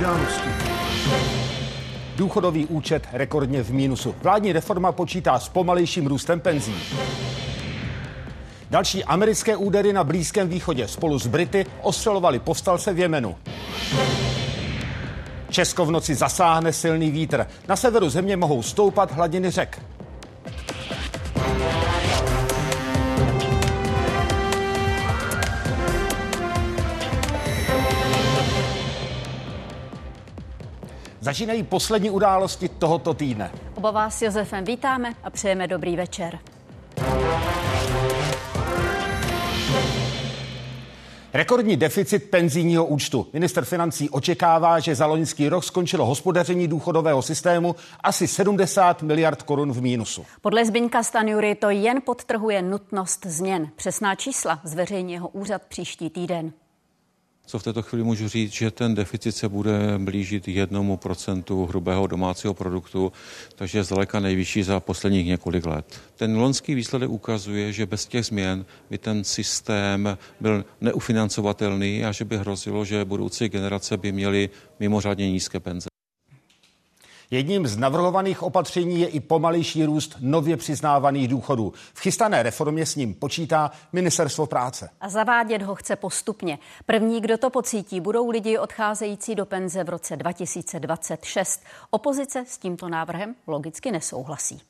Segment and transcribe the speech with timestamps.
[0.00, 0.50] událostí.
[2.16, 4.14] Důchodový účet rekordně v mínusu.
[4.22, 6.74] Vládní reforma počítá s pomalejším růstem penzí.
[8.70, 13.36] Další americké údery na Blízkém východě spolu s Brity ostřelovali povstalce v Jemenu.
[15.50, 17.46] Česko v noci zasáhne silný vítr.
[17.68, 19.82] Na severu země mohou stoupat hladiny řek.
[31.30, 33.50] Začínají poslední události tohoto týdne.
[33.74, 36.38] Oba vás s Josefem vítáme a přejeme dobrý večer.
[41.34, 43.26] Rekordní deficit penzijního účtu.
[43.32, 49.72] Minister financí očekává, že za loňský rok skončilo hospodaření důchodového systému asi 70 miliard korun
[49.72, 50.26] v mínusu.
[50.40, 53.70] Podle Zbyňka Stanjury to jen podtrhuje nutnost změn.
[53.76, 56.52] Přesná čísla zveřejní jeho úřad příští týden
[57.50, 62.06] co v této chvíli můžu říct, že ten deficit se bude blížit jednomu procentu hrubého
[62.06, 63.12] domácího produktu,
[63.54, 66.00] takže je zdaleka nejvyšší za posledních několik let.
[66.16, 72.24] Ten lonský výsledek ukazuje, že bez těch změn by ten systém byl neufinancovatelný a že
[72.24, 75.89] by hrozilo, že budoucí generace by měly mimořádně nízké penze.
[77.32, 81.72] Jedním z navrhovaných opatření je i pomalejší růst nově přiznávaných důchodů.
[81.94, 84.90] V chystané reformě s ním počítá Ministerstvo práce.
[85.00, 86.58] A zavádět ho chce postupně.
[86.86, 91.62] První, kdo to pocítí, budou lidi odcházející do penze v roce 2026.
[91.90, 94.60] Opozice s tímto návrhem logicky nesouhlasí.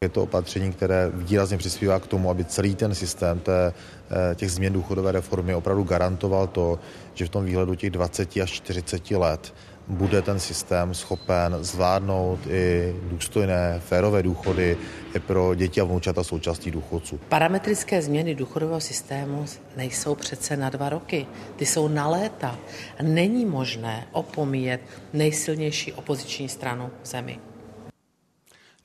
[0.00, 3.72] Je to opatření, které výrazně přispívá k tomu, aby celý ten systém té,
[4.10, 6.78] eh, těch změn důchodové reformy opravdu garantoval to,
[7.14, 9.54] že v tom výhledu těch 20 až 40 let
[9.88, 14.76] bude ten systém schopen zvládnout i důstojné, férové důchody
[15.14, 17.20] i pro děti a vnoučata součástí důchodců.
[17.28, 19.44] Parametrické změny důchodového systému
[19.76, 22.58] nejsou přece na dva roky, ty jsou na léta.
[23.02, 24.80] Není možné opomíjet
[25.12, 27.38] nejsilnější opoziční stranu v zemi.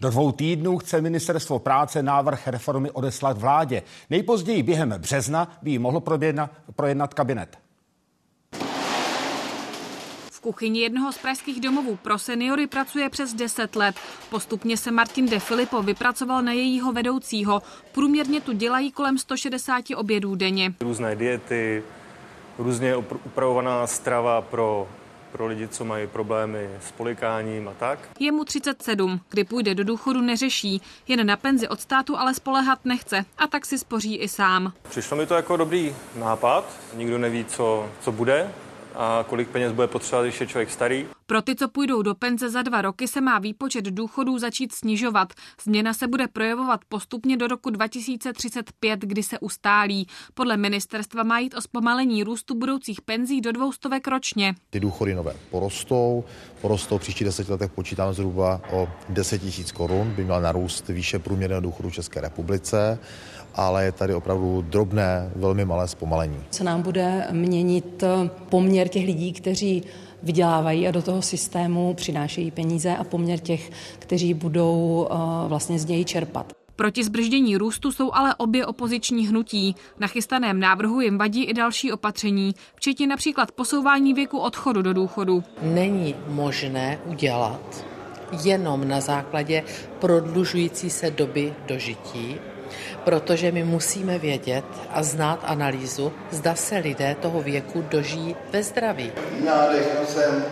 [0.01, 3.83] Do dvou týdnů chce ministerstvo práce návrh reformy odeslat vládě.
[4.09, 7.57] Nejpozději během března by ji mohl projednat, projednat kabinet.
[10.39, 13.95] V kuchyni jednoho z pražských domovů pro seniory pracuje přes 10 let.
[14.29, 17.61] Postupně se Martin De Filippo vypracoval na jejího vedoucího.
[17.91, 20.73] Průměrně tu dělají kolem 160 obědů denně.
[20.81, 21.83] Různé diety,
[22.57, 24.87] různě upravovaná strava pro
[25.31, 27.99] pro lidi, co mají problémy s polikáním a tak.
[28.19, 32.79] Je mu 37, kdy půjde do důchodu neřeší, jen na penzi od státu ale spolehat
[32.85, 34.73] nechce a tak si spoří i sám.
[34.89, 38.51] Přišlo mi to jako dobrý nápad, nikdo neví, co, co bude,
[39.01, 41.05] a kolik peněz bude potřebovat, když je člověk starý.
[41.29, 45.33] Pro ty, co půjdou do penze za dva roky, se má výpočet důchodů začít snižovat.
[45.63, 50.07] Změna se bude projevovat postupně do roku 2035, kdy se ustálí.
[50.33, 54.55] Podle ministerstva má jít o zpomalení růstu budoucích penzí do dvoustovek ročně.
[54.69, 56.23] Ty důchody nové porostou,
[56.61, 61.19] porostou v příštích deseti letech počítáme zhruba o 10 000 korun, by měl narůst výše
[61.19, 62.99] průměrného důchodu v České republice
[63.55, 66.37] ale je tady opravdu drobné, velmi malé zpomalení.
[66.51, 68.03] Se nám bude měnit
[68.49, 69.83] poměr těch lidí, kteří
[70.23, 75.15] vydělávají a do toho systému přinášejí peníze a poměr těch, kteří budou eh,
[75.47, 76.53] vlastně z něj čerpat.
[76.75, 79.75] Proti zbrždění růstu jsou ale obě opoziční hnutí.
[79.99, 85.43] Na chystaném návrhu jim vadí i další opatření, včetně například posouvání věku odchodu do důchodu.
[85.61, 87.85] Není možné udělat
[88.43, 89.63] jenom na základě
[89.99, 92.35] prodlužující se doby dožití
[93.03, 99.11] protože my musíme vědět a znát analýzu, zda se lidé toho věku dožijí ve zdraví.
[99.45, 100.45] Nádech nosem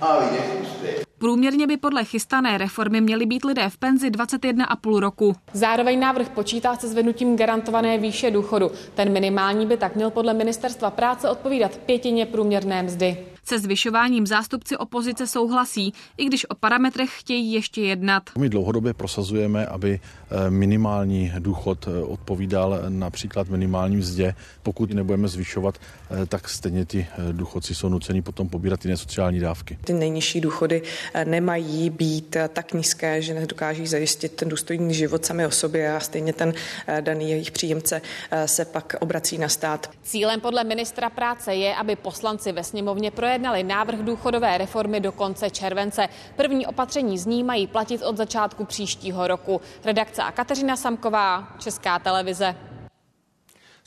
[0.00, 5.34] a výdech Průměrně by podle chystané reformy měli být lidé v penzi 21,5 roku.
[5.52, 8.70] Zároveň návrh počítá se zvednutím garantované výše důchodu.
[8.94, 13.16] Ten minimální by tak měl podle ministerstva práce odpovídat pětině průměrné mzdy.
[13.48, 18.22] Se zvyšováním zástupci opozice souhlasí, i když o parametrech chtějí ještě jednat.
[18.38, 20.00] My dlouhodobě prosazujeme, aby
[20.30, 24.34] eh, minimální důchod eh, odpovídal například minimální mzdě.
[24.62, 25.74] Pokud nebudeme zvyšovat,
[26.10, 29.78] eh, tak stejně ty důchodci jsou nuceni potom pobírat jiné sociální dávky.
[29.84, 30.82] Ty nejnižší důchody
[31.24, 36.32] nemají být tak nízké, že nedokáží zajistit ten důstojný život sami o sobě a stejně
[36.32, 36.52] ten
[37.00, 38.00] daný jejich příjemce
[38.46, 39.90] se pak obrací na stát.
[40.02, 45.12] Cílem podle ministra práce je, aby poslanci ve sněmovně projednali projednali návrh důchodové reformy do
[45.12, 46.08] konce července.
[46.36, 49.60] První opatření z ní mají platit od začátku příštího roku.
[49.84, 52.54] Redakce a Kateřina Samková, Česká televize.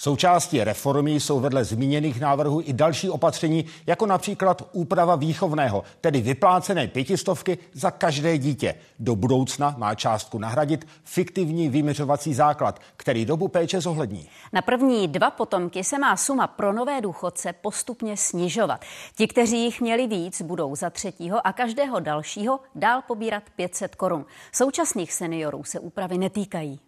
[0.01, 6.87] Součástí reformy jsou vedle zmíněných návrhů i další opatření, jako například úprava výchovného, tedy vyplácené
[6.87, 8.75] pětistovky za každé dítě.
[8.99, 14.29] Do budoucna má částku nahradit fiktivní vyměřovací základ, který dobu péče zohlední.
[14.53, 18.81] Na první dva potomky se má suma pro nové důchodce postupně snižovat.
[19.15, 24.25] Ti, kteří jich měli víc, budou za třetího a každého dalšího dál pobírat 500 korun.
[24.51, 26.79] Současných seniorů se úpravy netýkají.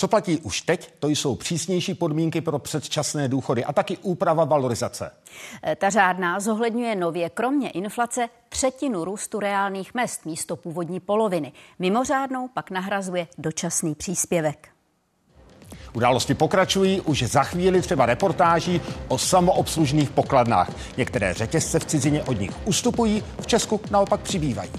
[0.00, 5.10] Co platí už teď, to jsou přísnější podmínky pro předčasné důchody a taky úprava valorizace.
[5.66, 11.52] E, ta řádná zohledňuje nově kromě inflace třetinu růstu reálných mest místo původní poloviny.
[11.78, 14.68] Mimořádnou pak nahrazuje dočasný příspěvek.
[15.92, 20.70] Události pokračují už za chvíli třeba reportáží o samoobslužných pokladnách.
[20.96, 24.70] Některé řetězce v cizině od nich ustupují, v Česku naopak přibývají.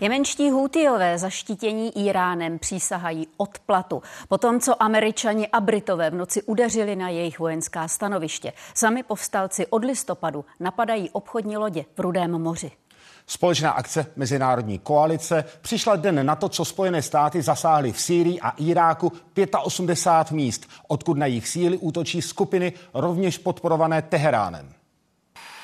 [0.00, 4.02] Jemenští hůtiové zaštítění Iránem přísahají odplatu.
[4.28, 8.52] Potom, co američani a Britové v noci udeřili na jejich vojenská stanoviště.
[8.74, 12.70] Sami povstalci od listopadu napadají obchodní lodě v Rudém moři.
[13.26, 18.50] Společná akce Mezinárodní koalice přišla den na to, co Spojené státy zasáhly v Sýrii a
[18.50, 19.12] Iráku
[19.62, 24.79] 85 míst, odkud na jejich síly útočí skupiny rovněž podporované Teheránem.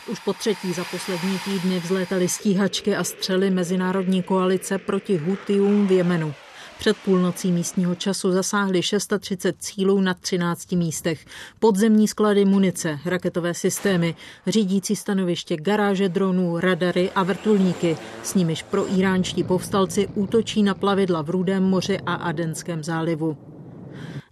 [0.09, 5.93] Už po třetí za poslední týdny vzlétaly stíhačky a střely mezinárodní koalice proti Hutiům v
[5.93, 6.35] Jemenu.
[6.79, 11.27] Před půlnocí místního času zasáhli 630 cílů na 13 místech.
[11.59, 14.15] Podzemní sklady munice, raketové systémy,
[14.47, 17.97] řídící stanoviště, garáže dronů, radary a vrtulníky.
[18.23, 23.56] S nimiž pro iránští povstalci útočí na plavidla v Rudém moři a Adenském zálivu.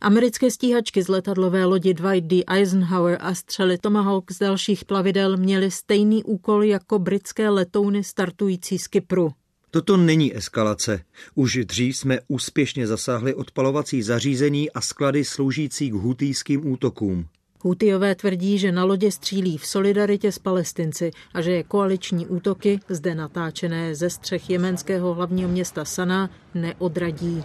[0.00, 2.44] Americké stíhačky z letadlové lodi Dwight D.
[2.46, 8.87] Eisenhower a střely Tomahawk z dalších plavidel měly stejný úkol jako britské letouny startující z
[8.87, 9.32] Kypru.
[9.70, 11.05] Toto není eskalace.
[11.34, 17.26] Už dřív jsme úspěšně zasáhli odpalovací zařízení a sklady sloužící k hutýským útokům.
[17.64, 22.81] Hutiové tvrdí, že na lodě střílí v solidaritě s palestinci a že je koaliční útoky,
[22.88, 27.44] zde natáčené ze střech jemenského hlavního města Sana, neodradí.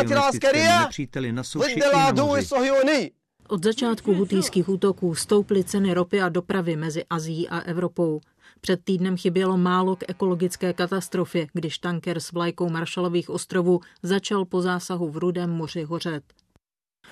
[0.00, 3.10] operace proti nepříteli na souši i na moři.
[3.48, 8.20] Od začátku hutýských útoků stouply ceny ropy a dopravy mezi Azií a Evropou.
[8.60, 14.62] Před týdnem chybělo málo k ekologické katastrofě, když tanker s vlajkou Marshallových ostrovů začal po
[14.62, 16.22] zásahu v Rudém moři hořet.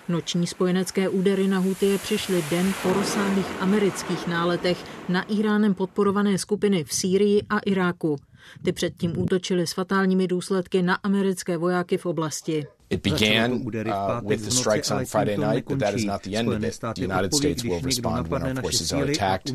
[0.08, 6.84] Noční spojenecké údery na Hutie přišly den po rozsáhlých amerických náletech na Iránem podporované skupiny
[6.84, 8.16] v Sýrii a Iráku.
[8.64, 12.66] Ty předtím útočily s fatálními důsledky na americké vojáky v oblasti.
[12.90, 16.48] It began uh, with the strikes on Friday night, but that is not the end
[16.48, 16.80] of it.
[16.80, 19.50] The United States will respond when our forces are attacked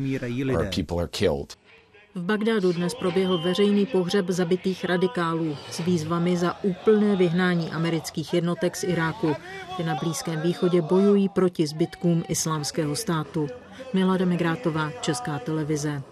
[0.54, 1.56] or people are killed.
[2.16, 8.76] V Bagdádu dnes proběhl veřejný pohřeb zabitých radikálů s výzvami za úplné vyhnání amerických jednotek
[8.76, 9.36] z Iráku.
[9.76, 13.46] Ty na Blízkém východě bojují proti zbytkům islámského státu.
[13.92, 16.02] Milada Migrátová, Česká televize.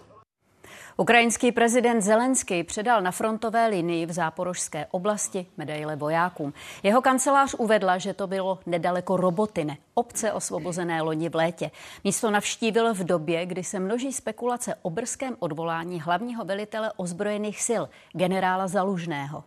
[0.97, 6.53] Ukrajinský prezident Zelenský předal na frontové linii v záporožské oblasti medaile vojákům.
[6.83, 11.71] Jeho kancelář uvedla, že to bylo nedaleko Robotine, obce osvobozené loni v létě.
[12.03, 17.83] Místo navštívil v době, kdy se množí spekulace o brzkém odvolání hlavního velitele ozbrojených sil,
[18.11, 19.43] generála Zalužného.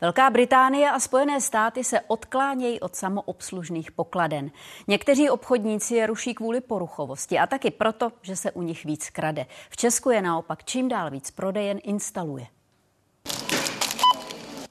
[0.00, 4.50] Velká Británie a Spojené státy se odklánějí od samoobslužných pokladen.
[4.86, 9.46] Někteří obchodníci je ruší kvůli poruchovosti a taky proto, že se u nich víc krade.
[9.70, 12.46] V Česku je naopak čím dál víc prodejen instaluje.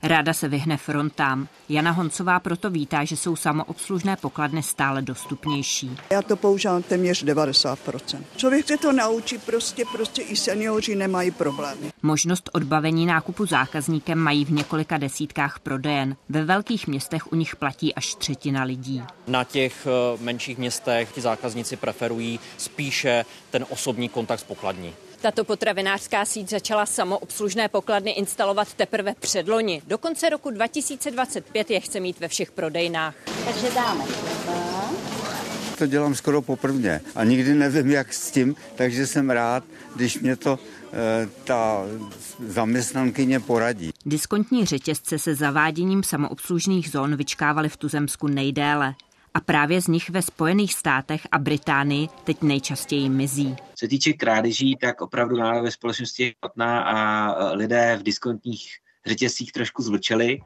[0.04, 1.48] Ráda se vyhne frontám.
[1.70, 5.98] Jana Honcová proto vítá, že jsou samoobslužné pokladny stále dostupnější.
[6.10, 8.22] Já to používám téměř 90%.
[8.36, 11.92] Člověk se to naučí, prostě, prostě i seniori nemají problémy.
[12.02, 16.16] Možnost odbavení nákupu zákazníkem mají v několika desítkách prodejen.
[16.30, 19.04] Ve velkých městech u nich platí až třetina lidí.
[19.28, 24.94] Na těch eh, menších městech ti zákazníci preferují spíše ten osobní kontakt s pokladní.
[25.24, 29.82] Tato potravinářská síť začala samoobslužné pokladny instalovat teprve předloni.
[29.88, 33.16] Do konce roku 2025 je chce mít ve všech prodejnách.
[33.46, 34.04] Takže dáme
[35.78, 39.64] To dělám skoro poprvé a nikdy nevím, jak s tím, takže jsem rád,
[39.96, 40.60] když mě to
[40.94, 41.86] e, ta
[42.48, 43.92] zaměstnankyně poradí.
[44.06, 48.96] Diskontní řetězce se zaváděním samoobslužných zón vyčkávaly v Tuzemsku nejdéle
[49.34, 53.56] a právě z nich ve Spojených státech a Británii teď nejčastěji mizí.
[53.76, 56.34] Co týče krádeží, tak opravdu nálada ve společnosti je
[56.66, 60.40] a e, lidé v diskontních řetězcích trošku zvlčeli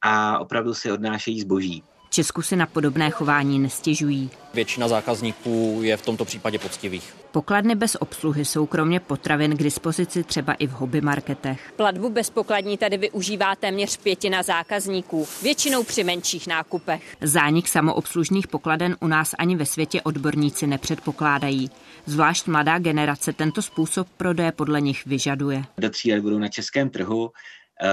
[0.00, 1.84] a opravdu si odnášejí zboží.
[2.10, 4.30] Česku si na podobné chování nestěžují.
[4.54, 7.14] Většina zákazníků je v tomto případě poctivých.
[7.30, 11.72] Pokladny bez obsluhy jsou kromě potravin k dispozici třeba i v hobby marketech.
[11.76, 17.16] Platbu bez pokladní tady využívá téměř pětina zákazníků, většinou při menších nákupech.
[17.20, 21.70] Zánik samoobslužných pokladen u nás ani ve světě odborníci nepředpokládají.
[22.06, 25.64] Zvlášť mladá generace tento způsob prodeje podle nich vyžaduje.
[25.78, 27.30] Do tří let budou na českém trhu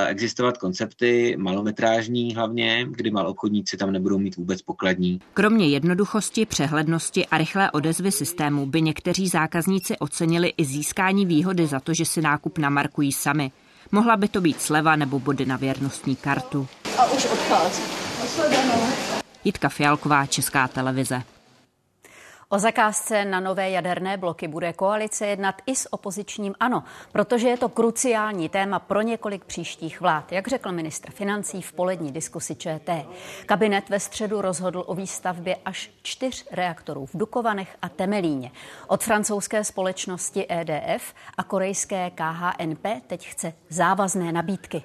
[0.08, 5.20] existovat koncepty malometrážní hlavně, kdy malobchodníci tam nebudou mít vůbec pokladní.
[5.34, 11.80] Kromě jednoduchosti, přehlednosti a rychlé odezvy systému by někteří zákazníci ocenili i získání výhody za
[11.80, 13.52] to, že si nákup namarkují sami.
[13.92, 16.68] Mohla by to být sleva nebo body na věrnostní kartu.
[16.98, 17.84] A už odchází.
[19.44, 21.24] Jitka Fialková, Česká televize.
[22.50, 27.58] O zakázce na nové jaderné bloky bude koalice jednat i s opozičním ANO, protože je
[27.58, 33.06] to kruciální téma pro několik příštích vlád, jak řekl ministr financí v polední diskusi ČT.
[33.46, 38.52] Kabinet ve středu rozhodl o výstavbě až čtyř reaktorů v Dukovanech a Temelíně.
[38.88, 44.84] Od francouzské společnosti EDF a korejské KHNP teď chce závazné nabídky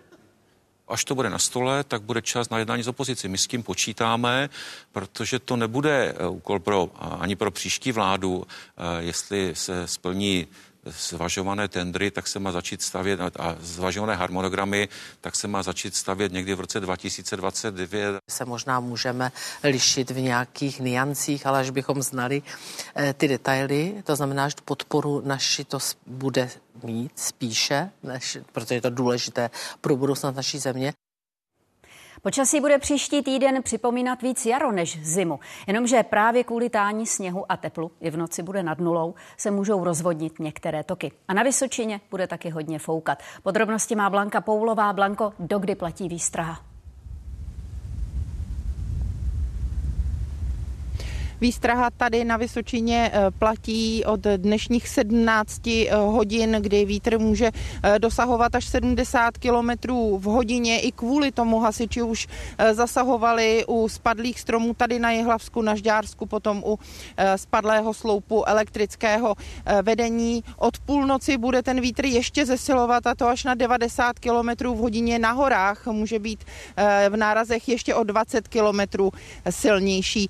[0.89, 3.29] až to bude na stole, tak bude čas na jednání s opozici.
[3.29, 4.51] My s tím počítáme,
[4.93, 10.47] protože to nebude eh, úkol pro, ani pro příští vládu, eh, jestli se splní
[10.85, 14.89] zvažované tendry, tak se má začít stavět a zvažované harmonogramy,
[15.21, 18.17] tak se má začít stavět někdy v roce 2029.
[18.31, 19.33] Se možná můžeme
[19.65, 22.43] lišit v nějakých niancích, ale až bychom znali
[22.97, 26.51] eh, ty detaily, to znamená, že podporu naši to bude
[26.83, 30.93] mít spíše, než, protože je to důležité pro budoucnost naší země.
[32.25, 35.41] Počasí bude příští týden připomínat víc jaro než zimu.
[35.67, 39.85] Jenomže právě kvůli tání sněhu a teplu, i v noci bude nad nulou, se můžou
[39.85, 41.13] rozvodnit některé toky.
[41.29, 43.19] A na Vysočině bude taky hodně foukat.
[43.43, 44.93] Podrobnosti má Blanka Poulová.
[44.93, 46.72] Blanko, dokdy platí výstraha?
[51.43, 57.51] Výstraha tady na Vysočině eh, platí od dnešních 17 eh, hodin, kdy vítr může
[57.83, 59.71] eh, dosahovat až 70 km
[60.17, 60.81] v hodině.
[60.81, 62.29] I kvůli tomu hasiči už
[62.73, 66.79] zasahovali u spadlých stromů tady na Jihlavsku, na Žďársku, potom u
[67.37, 69.35] spadlého sloupu elektrického
[69.83, 70.45] vedení.
[70.57, 75.19] Od půlnoci bude ten vítr ještě zesilovat a to až na 90 km v hodině
[75.19, 75.87] na horách.
[75.87, 76.45] Může být
[77.09, 78.81] v nárazech ještě o 20 km
[79.51, 80.29] silnější.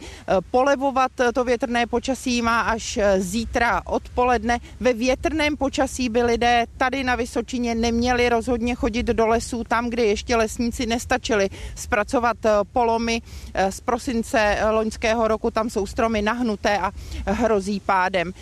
[0.51, 4.59] Polevovat Zahorovat to větrné počasí má až zítra odpoledne.
[4.81, 10.05] Ve větrném počasí by lidé tady na Vysočině neměli rozhodně chodit do lesů, tam, kde
[10.05, 12.37] ještě lesníci nestačili zpracovat
[12.73, 13.23] polomy
[13.71, 15.51] z prosince loňského roku.
[15.51, 16.93] Tam jsou stromy nahnuté a
[17.27, 18.33] hrozí pádem.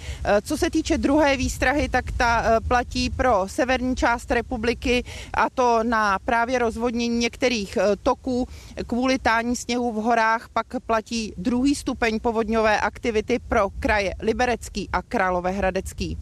[0.43, 6.19] Co se týče druhé výstrahy, tak ta platí pro severní část republiky a to na
[6.19, 8.49] právě rozvodnění některých toků
[8.87, 14.89] kvůli tání sněhu v horách pak platí druhý stupeň povodní povodňové aktivity pro kraje Liberecký
[14.93, 16.19] a Královéhradecký.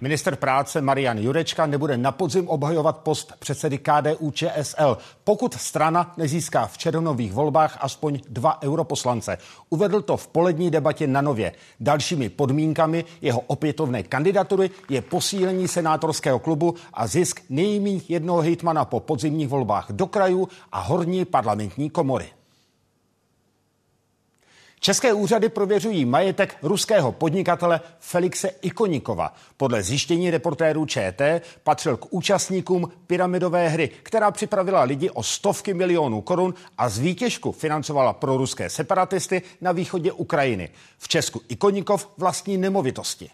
[0.00, 6.66] Minister práce Marian Jurečka nebude na podzim obhajovat post předsedy KDU ČSL, pokud strana nezíská
[6.66, 9.38] v červnových volbách aspoň dva europoslance.
[9.70, 11.52] Uvedl to v polední debatě na Nově.
[11.80, 19.00] Dalšími podmínkami jeho opětovné kandidatury je posílení senátorského klubu a zisk nejméně jednoho hejtmana po
[19.00, 22.41] podzimních volbách do krajů a horní parlamentní komory.
[24.84, 29.34] České úřady prověřují majetek ruského podnikatele Felixe Ikonikova.
[29.56, 36.20] Podle zjištění reportérů ČT patřil k účastníkům pyramidové hry, která připravila lidi o stovky milionů
[36.20, 40.70] korun a z výtěžku financovala pro ruské separatisty na východě Ukrajiny.
[40.98, 43.30] V Česku Ikonikov vlastní nemovitosti.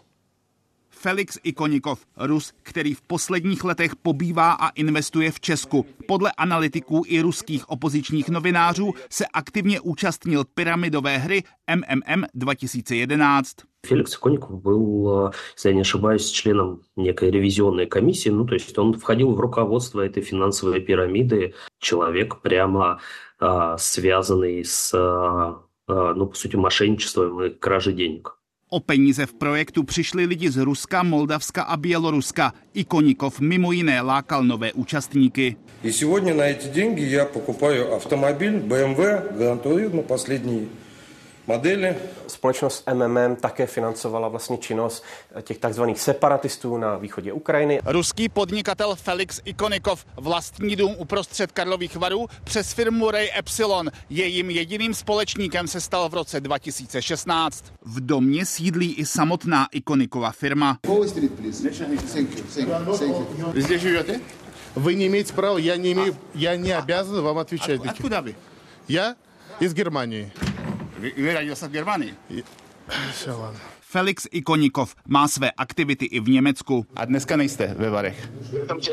[1.03, 5.85] Felix Ikonikov, Rus, který v posledních letech pobývá a investuje v Česku.
[6.07, 11.43] Podle analytiků i ruských opozičních novinářů se aktivně účastnil pyramidové hry
[11.75, 13.55] MMM 2011.
[13.85, 18.93] Феликс Коников был, если я не ошибаюсь, членом некой ревизионной комиссии, ну, то есть он
[18.93, 21.53] входил в руководство этой финансовой пирамиды.
[21.79, 23.01] Человек прямо
[23.39, 28.36] а, связанный с, а, ну, по сути, мошенничеством и кражей денег.
[28.75, 32.53] O peníze v projektu přišli lidi z Ruska, Moldavska a Běloruska.
[32.73, 35.55] I Konikov mimo jiné lákal nové účastníky.
[35.83, 40.67] И сегодня на эти деньги я покупаю автомобиль BMW Gran Turismo последний
[41.47, 41.95] modely.
[42.27, 45.03] Společnost MMM také financovala vlastně činnost
[45.41, 47.79] těch takzvaných separatistů na východě Ukrajiny.
[47.85, 53.91] Ruský podnikatel Felix Ikonikov vlastní dům uprostřed Karlových varů přes firmu Ray Epsilon.
[54.09, 57.65] Jejím jediným společníkem se stal v roce 2016.
[57.81, 60.79] V domě sídlí i samotná Ikonikova firma.
[63.53, 64.19] Vy zde žijete?
[64.75, 67.79] Вы не имеете права, я не имею, я не обязан вам отвечать.
[67.81, 68.35] От, откуда вы?
[68.87, 69.15] Я
[69.59, 70.31] из Германии.
[70.98, 72.14] Vera Josef Germany.
[73.80, 76.86] Felix Ikonikov má své aktivity i v Německu.
[76.96, 78.30] A dneska nejste ve Varech.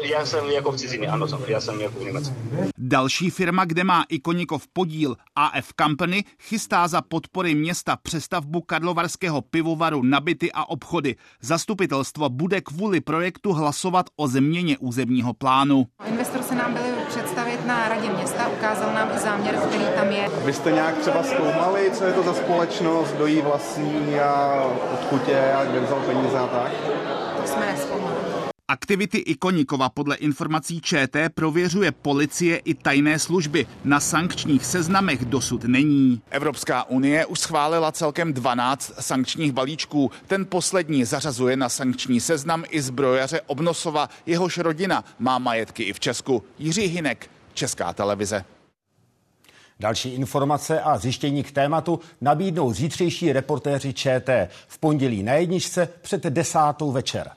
[0.04, 2.36] Já jsem jako v cizině, ano, já jsem jako v Německu.
[2.78, 10.04] Další firma, kde má Ikonikov podíl AF Company, chystá za podpory města přestavbu karlovarského pivovaru
[10.04, 11.16] na byty a obchody.
[11.42, 15.86] Zastupitelstvo bude kvůli projektu hlasovat o změně územního plánu.
[16.08, 20.28] Investor se nám byl představit na radě města, ukázal nám i záměr, který tam je.
[20.46, 25.28] Vy jste nějak třeba zkoumali, co je to za společnost, kdo jí vlastní a odkud
[25.28, 26.72] je a kde vzal peníze a tak?
[28.76, 33.68] Aktivity Ikonikova podle informací ČT prověřuje policie i tajné služby.
[33.84, 36.22] Na sankčních seznamech dosud není.
[36.30, 40.12] Evropská unie už schválila celkem 12 sankčních balíčků.
[40.28, 44.10] Ten poslední zařazuje na sankční seznam i zbrojaře Obnosova.
[44.26, 46.44] Jehož rodina má majetky i v Česku.
[46.60, 48.46] Jiří Hinek, Česká televize.
[49.80, 56.24] Další informace a zjištění k tématu nabídnou zítřejší reportéři ČT v pondělí na jedničce před
[56.24, 57.32] desátou večer.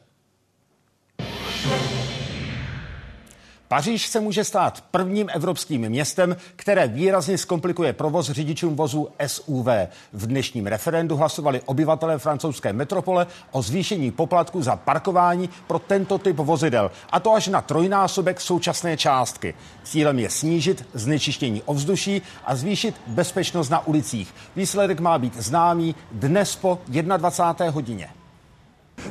[3.69, 9.67] Paříž se může stát prvním evropským městem, které výrazně zkomplikuje provoz řidičům vozů SUV.
[10.12, 16.37] V dnešním referendu hlasovali obyvatelé francouzské metropole o zvýšení poplatku za parkování pro tento typ
[16.37, 19.55] vozidel, a to až na trojnásobek současné částky.
[19.85, 24.35] Cílem je snížit znečištění ovzduší a zvýšit bezpečnost na ulicích.
[24.57, 27.71] Výsledek má být známý dnes po 21.
[27.71, 28.18] hodině.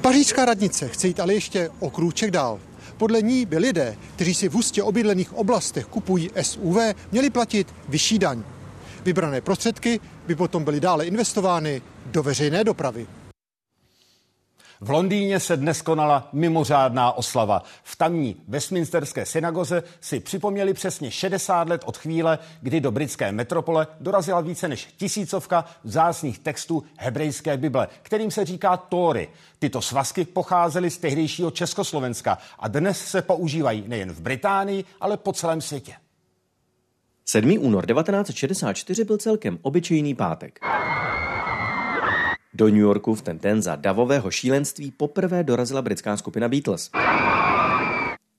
[0.01, 2.59] Pařížská radnice chce jít ale ještě o krůček dál.
[2.97, 6.77] Podle ní by lidé, kteří si v hustě obydlených oblastech kupují SUV,
[7.11, 8.43] měli platit vyšší daň.
[9.03, 13.07] Vybrané prostředky by potom byly dále investovány do veřejné dopravy.
[14.81, 17.63] V Londýně se dnes konala mimořádná oslava.
[17.83, 23.87] V tamní Westminsterské synagoze si připomněli přesně 60 let od chvíle, kdy do britské metropole
[23.99, 29.29] dorazila více než tisícovka vzácných textů hebrejské Bible, kterým se říká Tóry.
[29.59, 35.33] Tyto svazky pocházely z tehdejšího Československa a dnes se používají nejen v Británii, ale po
[35.33, 35.93] celém světě.
[37.25, 37.57] 7.
[37.59, 40.59] únor 1964 byl celkem obyčejný pátek.
[42.57, 46.89] Do New Yorku v ten den za davového šílenství poprvé dorazila britská skupina Beatles.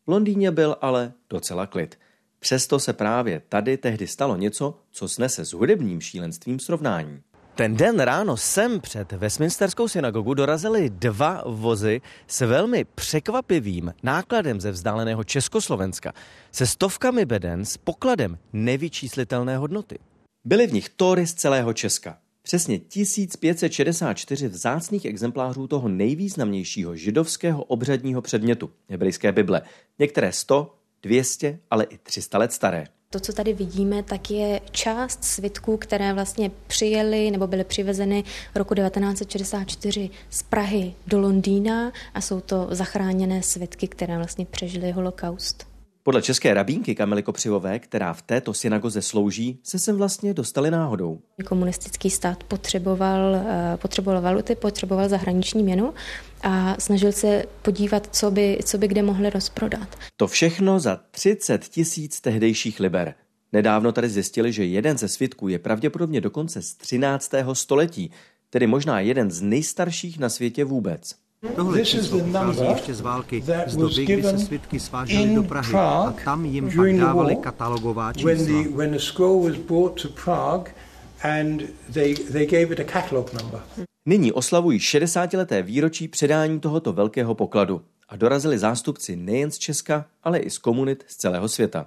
[0.07, 1.99] V Londýně byl ale docela klid.
[2.39, 7.21] Přesto se právě tady tehdy stalo něco, co snese s hudebním šílenstvím srovnání.
[7.55, 14.71] Ten den ráno sem před Westminsterskou synagogu dorazily dva vozy s velmi překvapivým nákladem ze
[14.71, 16.13] vzdáleného Československa,
[16.53, 19.99] se stovkami beden s pokladem nevyčíslitelné hodnoty.
[20.45, 28.23] Byly v nich tory z celého Česka, Přesně 1564 vzácných exemplářů toho nejvýznamnějšího židovského obřadního
[28.23, 29.63] předmětu, hebrejské Bible.
[29.99, 32.87] Některé 100, 200, ale i 300 let staré.
[33.11, 38.75] To, co tady vidíme, tak je část svitků, které vlastně přijeli nebo byly přivezeny roku
[38.75, 45.78] 1964 z Prahy do Londýna a jsou to zachráněné svitky, které vlastně přežily holokaust.
[46.09, 51.21] Podle české rabínky Kamily Kopřivové, která v této synagoze slouží, se sem vlastně dostali náhodou.
[51.47, 55.95] Komunistický stát potřeboval, eh, potřeboval valuty, potřeboval zahraniční měnu
[56.43, 59.99] a snažil se podívat, co by, co by kde mohli rozprodat.
[60.17, 63.15] To všechno za 30 tisíc tehdejších liber.
[63.53, 67.55] Nedávno tady zjistili, že jeden ze svitků je pravděpodobně dokonce z 13.
[67.55, 68.11] století,
[68.51, 71.15] tedy možná jeden z nejstarších na světě vůbec.
[71.57, 76.15] Tohle číslo pochází ještě z války, z doby, kdy se svědky svážely do Prahy a
[76.25, 78.65] tam jim pak dávali katalogová čísla.
[84.07, 90.39] Nyní oslavují 60-leté výročí předání tohoto velkého pokladu a dorazili zástupci nejen z Česka, ale
[90.39, 91.87] i z komunit z celého světa.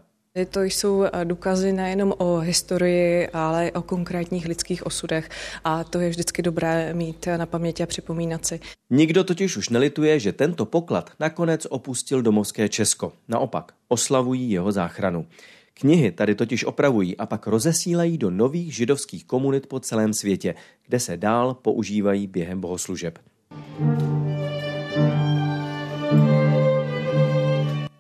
[0.50, 5.30] To jsou eh, důkazy nejenom o historii, ale o konkrétních lidských osudech
[5.64, 8.60] a to je vždycky dobré mít na paměti a připomínat si.
[8.90, 13.14] Nikdo totiž už nelituje, že tento poklad nakonec opustil domovské Česko.
[13.28, 15.26] Naopak, oslavují jeho záchranu.
[15.74, 20.56] Knihy tady totiž opravují a pak rozesílají do nových židovských komunit po celém světě,
[20.88, 23.20] kde se dál používají během bohoslužeb.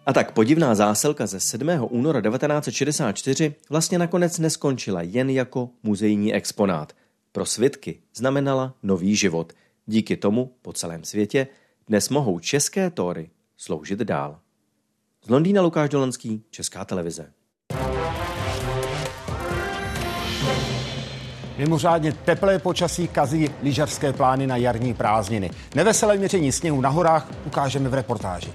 [0.05, 1.69] A tak podivná zásilka ze 7.
[1.89, 6.93] února 1964 vlastně nakonec neskončila jen jako muzejní exponát.
[7.31, 9.53] Pro svědky znamenala nový život.
[9.85, 11.47] Díky tomu po celém světě
[11.87, 14.39] dnes mohou české tóry sloužit dál.
[15.25, 17.31] Z Londýna Lukáš Dolanský, Česká televize.
[21.57, 25.51] Mimořádně teplé počasí kazí lyžařské plány na jarní prázdniny.
[25.75, 28.51] Neveselé měření sněhu na horách ukážeme v reportáži.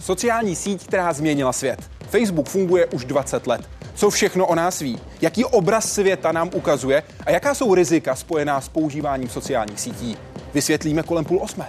[0.00, 1.90] Sociální síť, která změnila svět.
[2.10, 3.60] Facebook funguje už 20 let.
[3.94, 4.98] Co všechno o nás ví?
[5.20, 7.02] Jaký obraz světa nám ukazuje?
[7.26, 10.16] A jaká jsou rizika spojená s používáním sociálních sítí?
[10.54, 11.68] Vysvětlíme kolem půl osmé.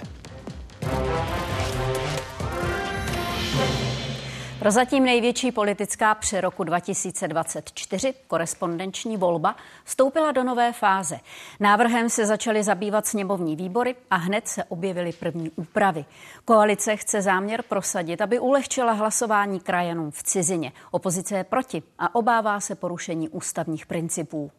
[4.60, 11.19] Prozatím největší politická při roku 2024, korespondenční volba, vstoupila do nové fáze.
[11.60, 16.06] Návrhem se začaly zabývat sněmovní výbory a hned se objevily první úpravy.
[16.45, 20.72] Koalice chce záměr prosadit, aby ulehčila hlasování krajanům v cizině.
[20.91, 24.52] Opozice je proti a obává se porušení ústavních principů.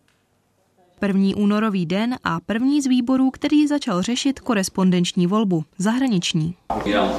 [0.98, 6.56] První únorový den a první z výborů, který začal řešit korespondenční volbu, zahraniční.
[6.76, 7.10] Vybírám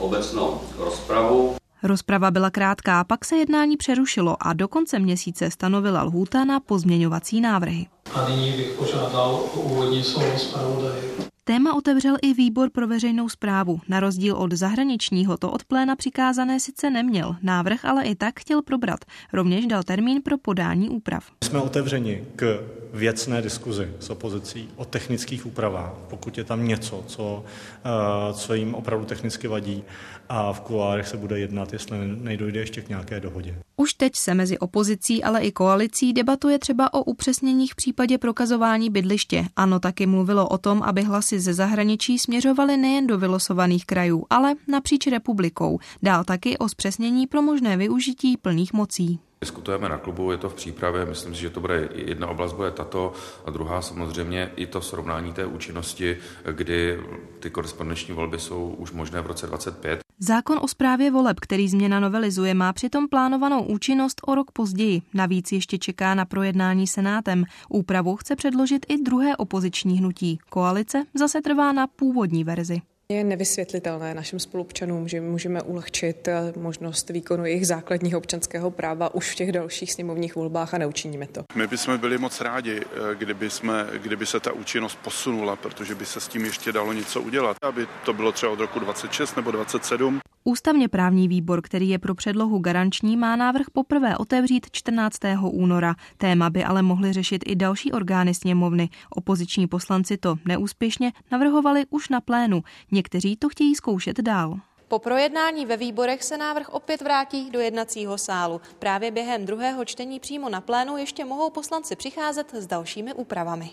[0.00, 1.56] obecnou rozpravu.
[1.82, 7.40] Rozprava byla krátká, pak se jednání přerušilo a do konce měsíce stanovila lhůta na pozměňovací
[7.40, 7.86] návrhy.
[8.14, 11.02] A nyní bych požádal o úvodní slovo zpravodaje.
[11.48, 13.80] Téma otevřel i výbor pro veřejnou zprávu.
[13.88, 18.62] Na rozdíl od zahraničního to od pléna přikázané sice neměl, návrh ale i tak chtěl
[18.62, 19.04] probrat.
[19.32, 21.24] Rovněž dal termín pro podání úprav.
[21.44, 22.60] Jsme otevřeni k
[22.92, 27.44] věcné diskuzi s opozicí o technických úpravách, pokud je tam něco, co,
[27.84, 29.84] eh, co jim opravdu technicky vadí
[30.28, 33.58] a v kuloárech se bude jednat, jestli nejdojde ještě k nějaké dohodě.
[33.76, 38.90] Už teď se mezi opozicí, ale i koalicí debatuje třeba o upřesněních v případě prokazování
[38.90, 39.44] bydliště.
[39.56, 44.54] Ano, taky mluvilo o tom, aby hlasy ze zahraničí směřovaly nejen do vylosovaných krajů, ale
[44.68, 45.78] napříč republikou.
[46.02, 49.20] Dál taky o zpřesnění pro možné využití plných mocí.
[49.40, 52.70] Diskutujeme na klubu, je to v přípravě, myslím si, že to bude jedna oblast, bude
[52.70, 53.12] tato
[53.44, 56.16] a druhá samozřejmě i to srovnání té účinnosti,
[56.52, 57.00] kdy
[57.40, 60.05] ty korespondenční volby jsou už možné v roce 25.
[60.18, 65.02] Zákon o správě voleb, který změna novelizuje, má přitom plánovanou účinnost o rok později.
[65.14, 67.44] Navíc ještě čeká na projednání Senátem.
[67.68, 70.38] Úpravu chce předložit i druhé opoziční hnutí.
[70.50, 72.80] Koalice zase trvá na původní verzi.
[73.12, 79.32] Je nevysvětlitelné našim spolupčanům, že můžeme ulehčit eh, možnost výkonu jejich základního občanského práva už
[79.32, 81.44] v těch dalších sněmovních volbách a neučiníme to.
[81.54, 86.06] My bychom byli moc rádi, eh, kdyby, jsme, kdyby se ta účinnost posunula, protože by
[86.06, 89.50] se s tím ještě dalo něco udělat, aby to bylo třeba od roku 26 nebo
[89.50, 90.20] 27.
[90.48, 95.18] Ústavně právní výbor, který je pro předlohu garanční, má návrh poprvé otevřít 14.
[95.42, 95.94] února.
[96.16, 98.88] Téma by ale mohly řešit i další orgány sněmovny.
[99.10, 102.62] Opoziční poslanci to neúspěšně navrhovali už na plénu.
[102.96, 104.56] Někteří to chtějí zkoušet dál.
[104.88, 108.60] Po projednání ve výborech se návrh opět vrátí do jednacího sálu.
[108.78, 113.70] Právě během druhého čtení přímo na plénu ještě mohou poslanci přicházet s dalšími úpravami.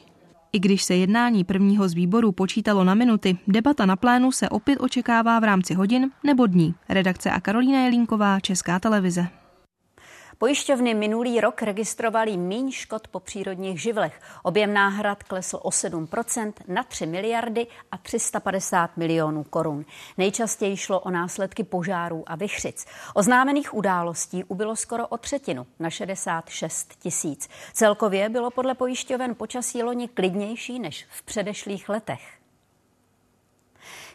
[0.53, 4.79] I když se jednání prvního z výborů počítalo na minuty, debata na plénu se opět
[4.79, 6.75] očekává v rámci hodin nebo dní.
[6.89, 9.27] Redakce a Karolína Jelínková, Česká televize.
[10.37, 14.21] Pojišťovny minulý rok registrovaly míň škod po přírodních živlech.
[14.43, 19.85] Objem náhrad klesl o 7% na 3 miliardy a 350 milionů korun.
[20.17, 22.85] Nejčastěji šlo o následky požárů a vychřic.
[23.13, 27.49] Oznámených událostí ubylo skoro o třetinu na 66 tisíc.
[27.73, 32.42] Celkově bylo podle pojišťoven počasí loni klidnější než v předešlých letech.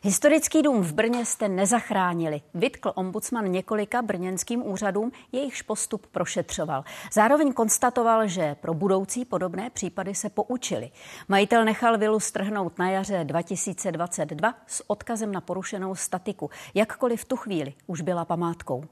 [0.02, 2.40] Historický dům v Brně jste nezachránili.
[2.54, 6.84] Vytkl ombudsman několika brněnským úřadům, jejichž postup prošetřoval.
[7.12, 10.90] Zároveň konstatoval, že pro budoucí podobné případy se poučili.
[11.28, 16.50] Majitel nechal vilu strhnout na jaře 2022 s odkazem na porušenou statiku.
[16.74, 18.84] Jakkoliv v tu chvíli už byla památkou.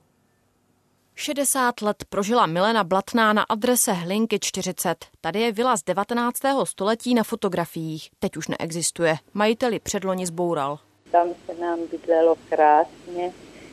[1.15, 5.07] 60 let prožila Milena Blatná na adrese Hlinky 40.
[5.21, 6.41] Tady je vila z 19.
[6.65, 8.11] století na fotografiích.
[8.19, 9.17] Teď už neexistuje.
[9.35, 10.79] Majiteli předloni zboural
[11.11, 13.33] tam se nám bydlelo krásně.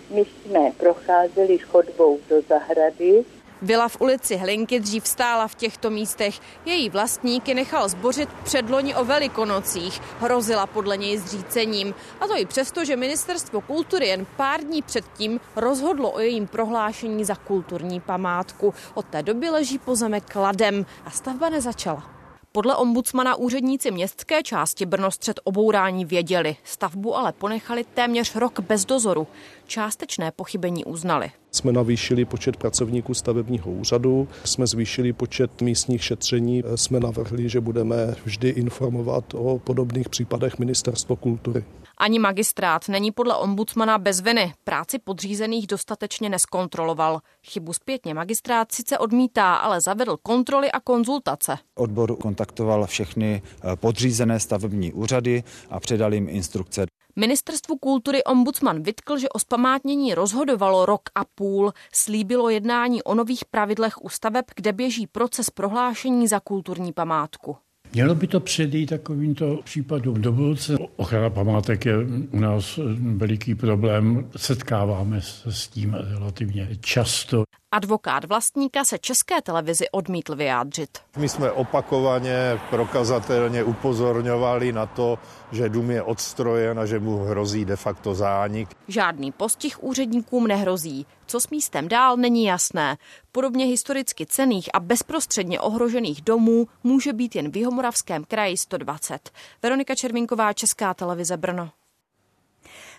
[0.10, 3.26] My jsme procházeli chodbou do zahrady.
[3.62, 6.40] Vila v ulici Hlinky dřív stála v těchto místech.
[6.66, 10.02] Její vlastníky nechal zbořit předloni o velikonocích.
[10.20, 11.96] Hrozila podle něj zřícením.
[12.22, 17.26] A to i přesto, že ministerstvo kultury jen pár dní předtím rozhodlo o jejím prohlášení
[17.26, 18.74] za kulturní památku.
[18.94, 22.13] Od té doby leží pozemek kladem a stavba nezačala.
[22.56, 28.86] Podle ombudsmana úředníci městské části Brno střed obourání věděli, stavbu ale ponechali téměř rok bez
[28.86, 29.28] dozoru.
[29.68, 31.32] Částečné pochybení uznali.
[31.52, 38.16] Jsme navýšili počet pracovníků stavebního úřadu, jsme zvýšili počet místních šetření, jsme navrhli, že budeme
[38.26, 41.64] vždy informovat o podobných případech Ministerstvo kultury.
[41.98, 44.54] Ani magistrát není podle ombudsmana bez viny.
[44.64, 47.20] Práci podřízených dostatečně neskontroloval.
[47.48, 51.58] Chybu zpětně magistrát sice odmítá, ale zavedl kontroly a konzultace.
[51.76, 56.86] Odbor kontaktoval všechny eh, podřízené stavební úřady a předal jim instrukce.
[57.16, 61.74] Ministerstvu kultury ombudsman vytkl, že o spamátnění rozhodovalo rok a půl.
[61.94, 67.58] Slíbilo jednání o nových pravidlech u staveb, kde běží proces prohlášení za kulturní památku.
[67.94, 70.78] Mělo by to předejít takovýmto případům do budoucna.
[70.96, 71.98] Ochrana památek je
[72.32, 74.30] u nás veliký problém.
[74.38, 77.44] Setkáváme se s tím relativně často.
[77.74, 80.98] Advokát vlastníka se české televizi odmítl vyjádřit.
[81.18, 85.20] My jsme opakovaně prokazatelně upozorňovali na to,
[85.52, 88.70] že dům je odstrojen a že mu hrozí de facto zánik.
[88.88, 91.06] Žádný postih úředníkům nehrozí.
[91.26, 92.98] Co s místem dál, není jasné.
[93.32, 99.30] Podobně historicky cených a bezprostředně ohrožených domů může být jen v Jihomoravském kraji 120.
[99.64, 101.70] Veronika Červinková, Česká televize Brno.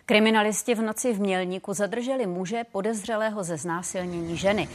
[0.07, 4.69] Kriminalisti v noci v Mělníku zadrželi muže podezřelého ze znásilnění ženy.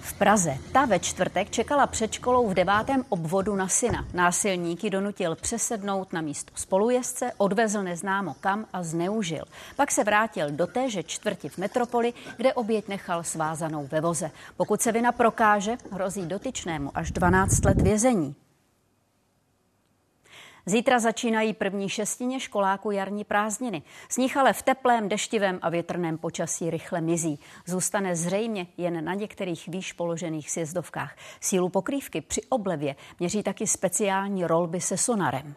[0.00, 4.06] V Praze ta ve čtvrtek čekala před školou v devátém obvodu na syna.
[4.14, 9.44] Násilníky donutil přesednout na místo spolujezdce, odvezl neznámo kam a zneužil.
[9.76, 14.30] Pak se vrátil do téže čtvrti v metropoli, kde oběť nechal svázanou ve voze.
[14.56, 18.34] Pokud se vina prokáže, hrozí dotyčnému až 12 let vězení.
[20.68, 23.82] Zítra začínají první šestině školáků jarní prázdniny.
[24.08, 27.38] Sníh ale v teplém, deštivém a větrném počasí rychle mizí.
[27.66, 31.16] Zůstane zřejmě jen na některých výš položených sjezdovkách.
[31.40, 35.54] Sílu pokrývky při oblevě měří taky speciální rolby se sonarem.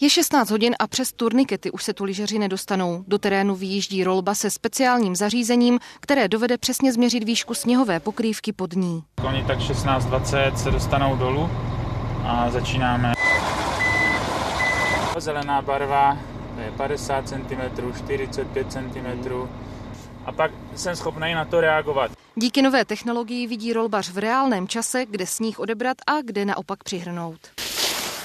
[0.00, 3.04] Je 16 hodin a přes turnikety už se tu lyžeři nedostanou.
[3.08, 8.72] Do terénu vyjíždí rolba se speciálním zařízením, které dovede přesně změřit výšku sněhové pokrývky pod
[8.72, 9.04] ní.
[9.26, 11.50] Oni tak 16.20 se dostanou dolů
[12.24, 13.13] a začínáme.
[15.18, 16.18] Zelená barva
[16.64, 19.32] je 50 cm, 45 cm
[20.26, 22.10] a pak jsem schopný na to reagovat.
[22.34, 27.38] Díky nové technologii vidí rolbař v reálném čase, kde sníh odebrat a kde naopak přihrnout.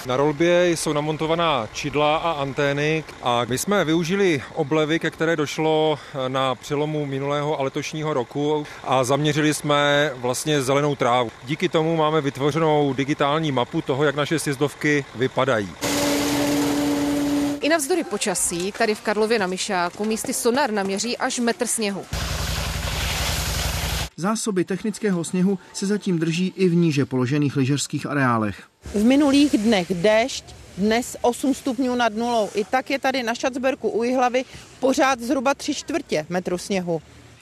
[0.06, 6.00] Na rolbě jsou namontovaná čidla a antény a my jsme využili oblevy, ke které došlo
[6.28, 11.32] na přelomu minulého a letošního roku a zaměřili jsme vlastně zelenou trávu.
[11.44, 15.70] Díky tomu máme vytvořenou digitální mapu toho, jak naše sjezdovky vypadají.
[17.70, 22.06] I navzdory počasí tady v Karlově na Myšáku místy sonar naměří až metr sněhu.
[24.18, 28.64] Zásoby technického sněhu se zatím drží i v níže položených lyžařských areálech.
[28.94, 30.44] V minulých dnech déšť,
[30.78, 32.50] dnes 8 stupňů nad nulou.
[32.56, 34.46] I tak je tady na Šacberku u Jihlavy
[34.80, 37.02] pořád zhruba 3 čtvrtě metru sněhu.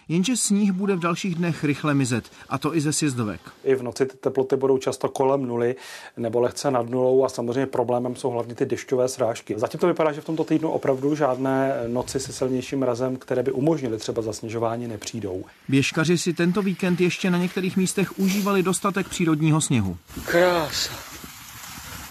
[0.10, 3.42] Jenže sníh bude v dalších dnech rychle mizet, a to i ze sjezdovek.
[3.64, 5.76] I v noci ty teploty budou často kolem nuly
[6.18, 9.54] nebo lehce nad nulou a samozřejmě problémem jsou hlavně ty dešťové srážky.
[9.58, 13.52] Zatím to vypadá, že v tomto týdnu opravdu žádné noci se silnějším mrazem, které by
[13.52, 15.44] umožnily třeba zasněžování, nepřijdou.
[15.68, 19.98] Běžkaři si tento víkend ještě na některých místech užívali dostatek přírodního sněhu.
[20.26, 20.92] Krása.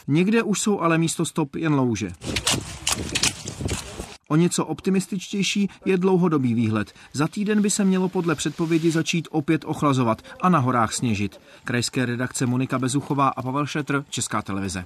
[0.08, 2.10] Někde už jsou ale místo stop jen louže.
[4.28, 6.92] O něco optimističtější je dlouhodobý výhled.
[7.12, 11.40] Za týden by se mělo podle předpovědi začít opět ochlazovat a na horách sněžit.
[11.64, 14.84] Krajské redakce Monika Bezuchová a Pavel Šetr, Česká televize.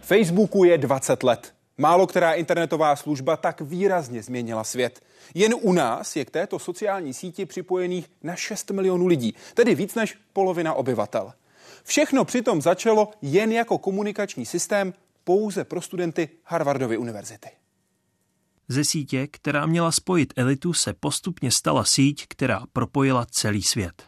[0.00, 1.54] Facebooku je 20 let.
[1.78, 5.00] Málo která internetová služba tak výrazně změnila svět.
[5.34, 9.94] Jen u nás je k této sociální síti připojených na 6 milionů lidí, tedy víc
[9.94, 11.32] než polovina obyvatel.
[11.88, 17.48] Všechno přitom začalo jen jako komunikační systém pouze pro studenty Harvardovy univerzity.
[18.68, 24.02] Ze sítě, která měla spojit elitu, se postupně stala síť, která propojila celý svět.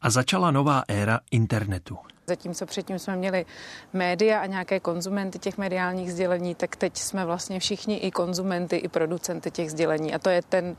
[0.00, 1.98] A začala nová éra internetu.
[2.30, 3.46] Zatímco předtím jsme měli
[3.92, 8.88] média a nějaké konzumenty těch mediálních sdělení, tak teď jsme vlastně všichni i konzumenty, i
[8.88, 10.14] producenty těch sdělení.
[10.14, 10.76] A to je ten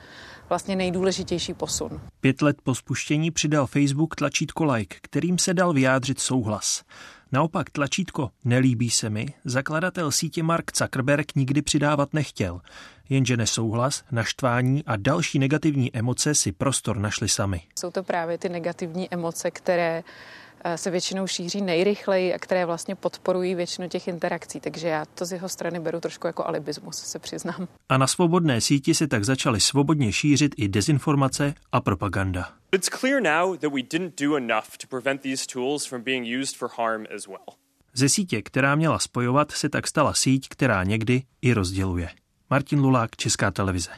[0.50, 2.02] vlastně nejdůležitější posun.
[2.22, 6.84] Pět let po spuštění přidal Facebook tlačítko like, kterým se dal vyjádřit souhlas.
[7.32, 12.62] Naopak tlačítko Nelíbí se mi zakladatel sítě Mark Zuckerberg nikdy přidávat nechtěl,
[13.10, 17.62] jenže nesouhlas, naštvání a další negativní emoce si prostor našli sami.
[17.80, 20.04] Jsou to právě ty negativní emoce, které
[20.76, 24.60] se většinou šíří nejrychleji a které vlastně podporují většinu těch interakcí.
[24.60, 27.68] Takže já to z jeho strany beru trošku jako alibismus, se přiznám.
[27.90, 32.50] A na svobodné síti se tak začaly svobodně šířit i dezinformace a propaganda.
[32.72, 36.56] It's clear now that we didn't do enough to prevent these tools from being used
[36.58, 37.56] for harm as well.
[37.94, 42.10] Ze sítě, která měla spojovat, se tak stala síť, která někdy i rozděluje.
[42.50, 43.92] Martin Lulák, Česká televize.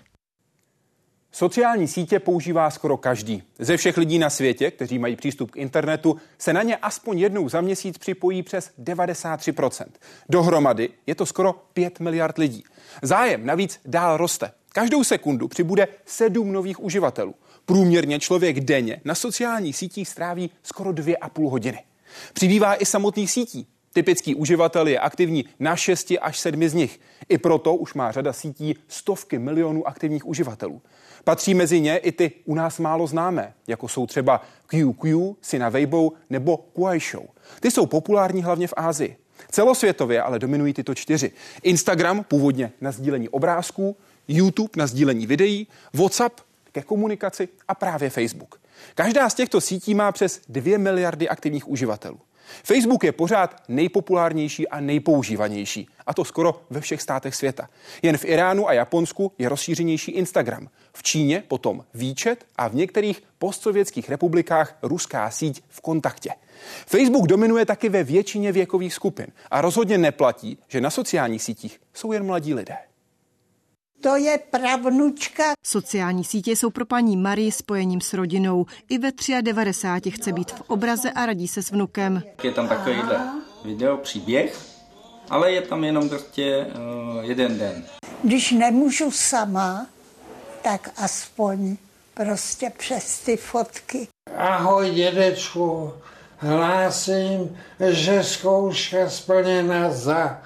[1.35, 3.43] Sociální sítě používá skoro každý.
[3.59, 7.49] Ze všech lidí na světě, kteří mají přístup k internetu, se na ně aspoň jednou
[7.49, 9.85] za měsíc připojí přes 93%.
[10.29, 12.63] Dohromady je to skoro 5 miliard lidí.
[13.01, 14.51] Zájem navíc dál roste.
[14.71, 17.35] Každou sekundu přibude sedm nových uživatelů.
[17.65, 21.79] Průměrně člověk denně na sociálních sítích stráví skoro dvě a půl hodiny.
[22.33, 23.67] Přibývá i samotných sítí.
[23.93, 26.99] Typický uživatel je aktivní na 6 až 7 z nich.
[27.29, 30.81] I proto už má řada sítí stovky milionů aktivních uživatelů.
[31.23, 36.11] Patří mezi ně i ty u nás málo známé, jako jsou třeba QQ, Sina Weibo
[36.29, 37.23] nebo Kuai Show.
[37.59, 39.17] Ty jsou populární hlavně v Ázii.
[39.51, 41.31] Celosvětově ale dominují tyto čtyři.
[41.63, 46.39] Instagram původně na sdílení obrázků, YouTube na sdílení videí, WhatsApp
[46.71, 48.59] ke komunikaci a právě Facebook.
[48.95, 52.19] Každá z těchto sítí má přes 2 miliardy aktivních uživatelů.
[52.63, 57.69] Facebook je pořád nejpopulárnější a nejpoužívanější, a to skoro ve všech státech světa.
[58.01, 60.69] Jen v Iránu a Japonsku je rozšířenější Instagram.
[60.93, 66.29] V Číně potom výčet a v některých postsovětských republikách ruská síť v kontaktě.
[66.85, 72.11] Facebook dominuje taky ve většině věkových skupin a rozhodně neplatí, že na sociálních sítích jsou
[72.11, 72.77] jen mladí lidé.
[74.03, 75.43] To je pravnučka.
[75.65, 78.65] Sociální sítě jsou pro paní Marii spojením s rodinou.
[78.89, 79.11] I ve
[79.41, 82.23] 93 chce být v obraze a radí se s vnukem.
[82.43, 83.29] Je tam takovýhle
[83.65, 84.59] video, příběh,
[85.29, 87.85] ale je tam jenom prostě uh, jeden den.
[88.23, 89.87] Když nemůžu sama,
[90.61, 91.77] tak aspoň
[92.13, 94.07] prostě přes ty fotky.
[94.37, 95.93] Ahoj dědečku,
[96.37, 97.57] hlásím,
[97.89, 100.41] že zkouška splněna za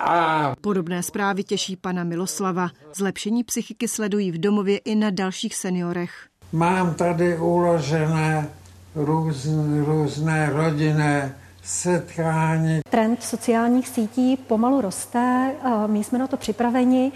[0.00, 0.54] a...
[0.60, 2.70] Podobné zprávy těší pana Miloslava.
[2.96, 6.10] Zlepšení psychiky sledují v domově i na dalších seniorech.
[6.52, 8.48] Mám tady uložené
[8.94, 11.34] různé, různé rodinné
[11.66, 12.80] setkání.
[12.90, 15.52] Trend sociálních sítí pomalu roste,
[15.86, 17.12] my jsme na to připraveni,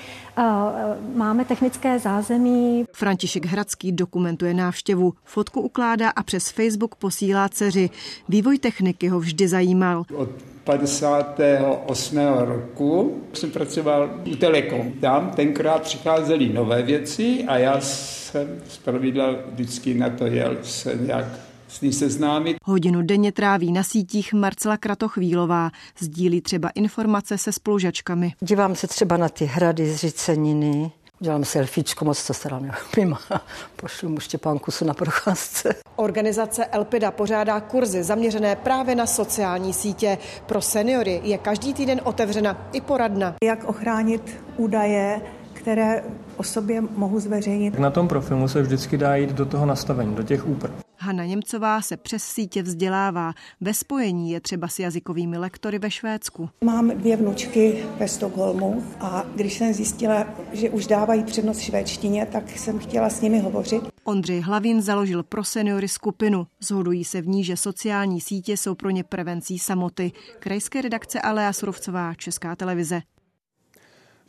[1.14, 2.84] máme technické zázemí.
[2.92, 7.90] František Hradský dokumentuje návštěvu, fotku ukládá a přes Facebook posílá dceři.
[8.28, 10.04] Vývoj techniky ho vždy zajímal.
[10.16, 10.28] Od
[10.64, 12.18] 58.
[12.38, 14.92] roku jsem pracoval u Telekom.
[14.92, 21.26] Tam tenkrát přicházely nové věci a já jsem zpravidla vždycky na to jel se nějak
[21.70, 22.56] s ní seznámit.
[22.64, 25.70] Hodinu denně tráví na sítích Marcela Kratochvílová.
[25.98, 28.32] Sdílí třeba informace se spolužačkami.
[28.40, 33.16] Dívám se třeba na ty hrady z Říceniny, Dělám selfiečko, moc to teda neumím.
[33.76, 35.74] Pošlu mu Štěpánku na procházce.
[35.96, 40.18] Organizace Elpida pořádá kurzy zaměřené právě na sociální sítě.
[40.46, 43.34] Pro seniory je každý týden otevřena i poradna.
[43.44, 45.20] Jak ochránit údaje,
[45.52, 46.04] které
[46.36, 47.78] o sobě mohu zveřejnit.
[47.78, 50.89] Na tom profilu se vždycky dá jít do toho nastavení, do těch úprav.
[51.10, 53.32] Hanna Němcová se přes sítě vzdělává.
[53.60, 56.50] Ve spojení je třeba s jazykovými lektory ve Švédsku.
[56.64, 62.50] Mám dvě vnučky ve Stockholmu a když jsem zjistila, že už dávají přednost švédštině, tak
[62.50, 63.82] jsem chtěla s nimi hovořit.
[64.04, 66.46] Ondřej Hlavin založil pro seniory skupinu.
[66.60, 70.12] Zhodují se v ní, že sociální sítě jsou pro ně prevencí samoty.
[70.38, 73.00] Krajské redakce Alea Surovcová, Česká televize.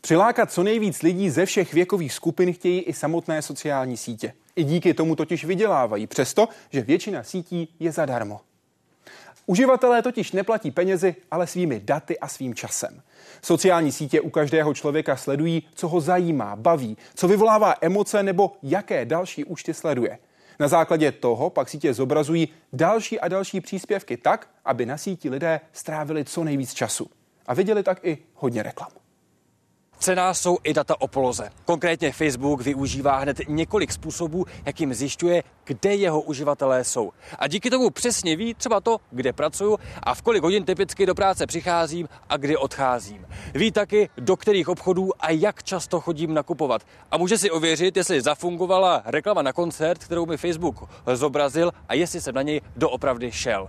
[0.01, 4.33] Přilákat co nejvíc lidí ze všech věkových skupin chtějí i samotné sociální sítě.
[4.55, 8.41] I díky tomu totiž vydělávají, přesto, že většina sítí je zadarmo.
[9.45, 13.01] Uživatelé totiž neplatí penězi, ale svými daty a svým časem.
[13.41, 19.05] Sociální sítě u každého člověka sledují, co ho zajímá, baví, co vyvolává emoce nebo jaké
[19.05, 20.17] další účty sleduje.
[20.59, 25.59] Na základě toho pak sítě zobrazují další a další příspěvky tak, aby na síti lidé
[25.73, 27.09] strávili co nejvíc času.
[27.47, 29.00] A viděli tak i hodně reklam.
[30.01, 31.49] Cená jsou i data o poloze.
[31.65, 37.11] Konkrétně Facebook využívá hned několik způsobů, jakým zjišťuje, kde jeho uživatelé jsou.
[37.39, 41.15] A díky tomu přesně ví třeba to, kde pracuju a v kolik hodin typicky do
[41.15, 43.27] práce přicházím a kdy odcházím.
[43.53, 46.81] Ví taky, do kterých obchodů a jak často chodím nakupovat.
[47.11, 52.21] A může si ověřit, jestli zafungovala reklama na koncert, kterou mi Facebook zobrazil a jestli
[52.21, 53.67] jsem na něj doopravdy šel.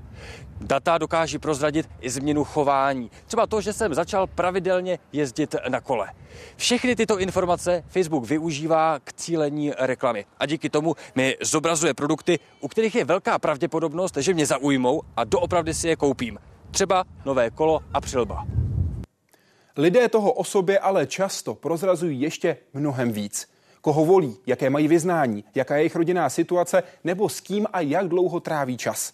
[0.62, 3.10] Data dokáží prozradit i změnu chování.
[3.26, 6.08] Třeba to, že jsem začal pravidelně jezdit na kole.
[6.56, 12.68] Všechny tyto informace Facebook využívá k cílení reklamy a díky tomu mi zobrazuje produkty, u
[12.68, 16.38] kterých je velká pravděpodobnost, že mě zaujmou a doopravdy si je koupím.
[16.70, 18.46] Třeba nové kolo a přilba.
[19.76, 23.48] Lidé toho o sobě ale často prozrazují ještě mnohem víc.
[23.80, 28.08] Koho volí, jaké mají vyznání, jaká je jejich rodinná situace nebo s kým a jak
[28.08, 29.12] dlouho tráví čas.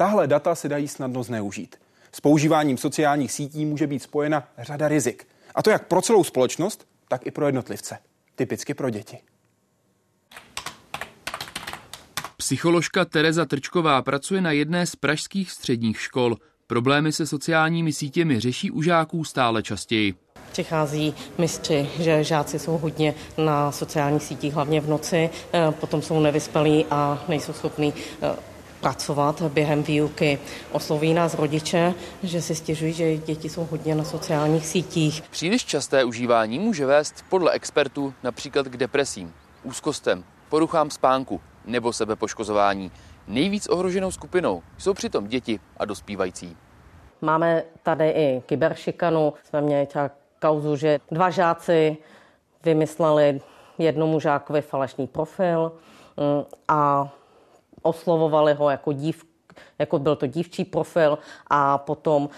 [0.00, 1.76] Tahle data se dají snadno zneužít.
[2.12, 5.28] S používáním sociálních sítí může být spojena řada rizik.
[5.54, 7.98] A to jak pro celou společnost, tak i pro jednotlivce.
[8.34, 9.18] Typicky pro děti.
[12.36, 16.36] Psycholožka Tereza Trčková pracuje na jedné z pražských středních škol.
[16.66, 20.14] Problémy se sociálními sítěmi řeší u žáků stále častěji.
[20.52, 26.20] Přichází mistři, že žáci jsou hodně na sociálních sítích, hlavně v noci, eh, potom jsou
[26.20, 28.36] nevyspalí a nejsou schopní eh,
[28.80, 30.38] pracovat během výuky.
[30.72, 35.22] Osloví nás rodiče, že si stěžují, že děti jsou hodně na sociálních sítích.
[35.30, 42.92] Příliš časté užívání může vést podle expertů například k depresím, úzkostem, poruchám spánku nebo sebepoškozování.
[43.26, 46.56] Nejvíc ohroženou skupinou jsou přitom děti a dospívající.
[47.20, 49.32] Máme tady i kyberšikanu.
[49.44, 51.96] Jsme měli třeba kauzu, že dva žáci
[52.64, 53.40] vymysleli
[53.78, 55.72] jednomu žákovi falešný profil
[56.16, 57.08] mm, a
[57.82, 59.28] oslovovali ho jako dívku
[59.78, 62.28] jako byl to dívčí profil a potom uh,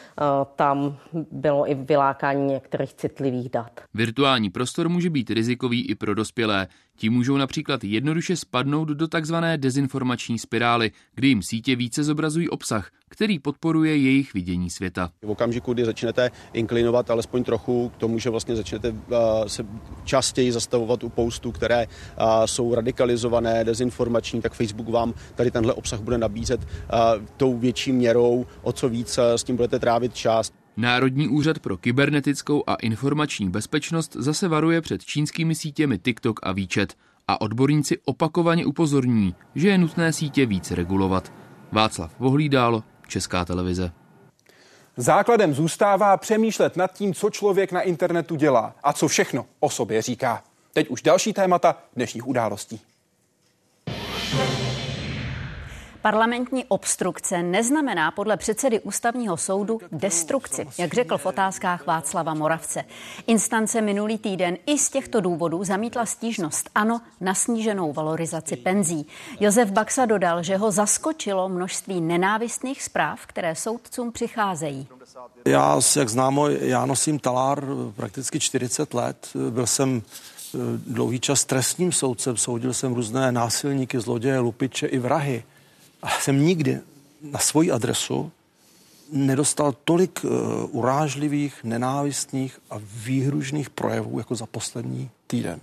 [0.57, 0.97] tam
[1.31, 3.81] bylo i vylákání některých citlivých dat.
[3.95, 6.69] Virtuální prostor může být rizikový i pro dospělé.
[6.97, 12.91] Ti můžou například jednoduše spadnout do takzvané dezinformační spirály, kdy jim sítě více zobrazují obsah,
[13.09, 15.11] který podporuje jejich vidění světa.
[15.23, 18.97] V okamžiku, kdy začnete inklinovat alespoň trochu k tomu, že vlastně začnete uh,
[19.47, 19.67] se
[20.05, 26.01] častěji zastavovat u postů, které uh, jsou radikalizované, dezinformační, tak Facebook vám tady tenhle obsah
[26.01, 30.53] bude nabízet uh, tou větší měrou, o co víc s tím budete trávit čas.
[30.77, 36.93] Národní úřad pro kybernetickou a informační bezpečnost zase varuje před čínskými sítěmi TikTok a WeChat
[37.29, 41.33] a odborníci opakovaně upozorní, že je nutné sítě víc regulovat.
[41.73, 43.93] Václav Vohlídal, Česká televize.
[44.97, 50.03] Základem zůstává přemýšlet nad tím, co člověk na internetu dělá a co všechno o sobě
[50.03, 50.43] říká.
[50.73, 52.81] Teď už další témata dnešních událostí.
[56.03, 62.85] Parlamentní obstrukce neznamená podle předsedy ústavního soudu destrukci, jak řekl v otázkách Václava Moravce.
[63.27, 69.07] Instance minulý týden i z těchto důvodů zamítla stížnost ANO na sníženou valorizaci penzí.
[69.41, 74.89] Josef Baxa dodal, že ho zaskočilo množství nenávistných zpráv, které soudcům přicházejí.
[75.45, 77.65] Já, jak známo, já nosím talár
[77.97, 79.29] prakticky 40 let.
[79.51, 85.45] Byl jsem eh, dlouhý čas trestním soudcem, soudil jsem různé násilníky, zloděje, lupiče i vrahy.
[86.03, 86.81] A jsem nikdy
[87.23, 88.33] na svoji adresu
[89.13, 90.31] nedostal tolik uh,
[90.71, 95.61] urážlivých, nenávistných a výhružných projevů jako za poslední týden.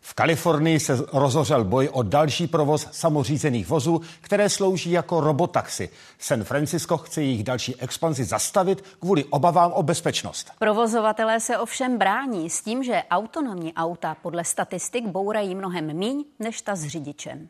[0.00, 5.88] V Kalifornii se rozhořel boj o další provoz samořízených vozů, které slouží jako robotaxi.
[6.18, 10.50] San Francisco chce jejich další expanzi zastavit kvůli obavám o bezpečnost.
[10.58, 16.62] Provozovatelé se ovšem brání s tím, že autonomní auta podle statistik bourají mnohem míň než
[16.62, 17.48] ta s řidičem.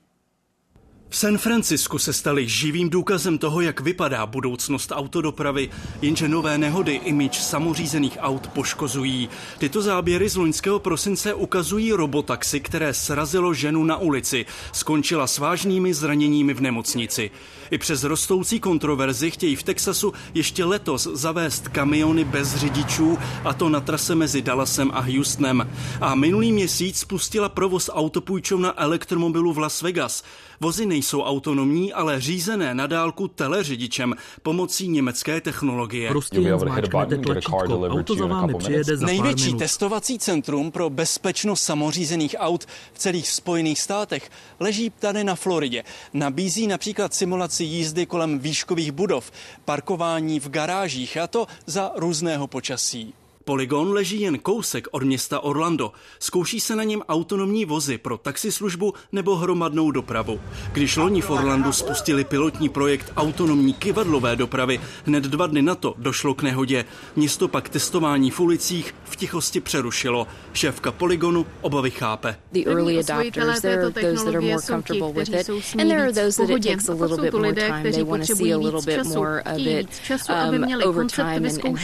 [1.10, 5.70] V San Francisku se staly živým důkazem toho, jak vypadá budoucnost autodopravy,
[6.02, 9.28] jenže nové nehody imič samořízených aut poškozují.
[9.58, 14.46] Tyto záběry z loňského prosince ukazují robotaxi, které srazilo ženu na ulici.
[14.72, 17.30] Skončila s vážnými zraněními v nemocnici.
[17.70, 23.68] I přes rostoucí kontroverzi chtějí v Texasu ještě letos zavést kamiony bez řidičů, a to
[23.68, 25.70] na trase mezi Dallasem a Houstonem.
[26.00, 30.22] A minulý měsíc spustila provoz autopůjčovna elektromobilu v Las Vegas.
[30.60, 36.08] Vozy nejsou autonomní, ale řízené na dálku teleřidičem pomocí německé technologie.
[36.10, 42.36] Prostě jen zmáčknete tlačítko, auto za vámi přijede za Největší testovací centrum pro bezpečnost samořízených
[42.38, 44.30] aut v celých Spojených státech
[44.60, 45.84] leží tady na Floridě.
[46.12, 49.30] Nabízí například simulaci jízdy kolem výškových budov,
[49.64, 53.14] parkování v garážích a to za různého počasí.
[53.48, 55.92] Polygon leží jen kousek od města Orlando.
[56.18, 60.40] Zkouší se na něm autonomní vozy pro taxislužbu nebo hromadnou dopravu.
[60.72, 65.94] Když loni v Orlandu spustili pilotní projekt autonomní kivadlové dopravy, hned dva dny na to
[65.98, 66.84] došlo k nehodě.
[67.16, 70.26] Město pak testování v ulicích v tichosti přerušilo.
[70.52, 72.36] Šéfka Polygonu obavy chápe.
[72.52, 76.12] The early adopters, there are those that are more comfortable with it, and there are
[76.12, 77.92] those that it takes a little bit more time.
[77.92, 79.88] They want to see a little bit more of it
[80.28, 81.78] um, over time and, and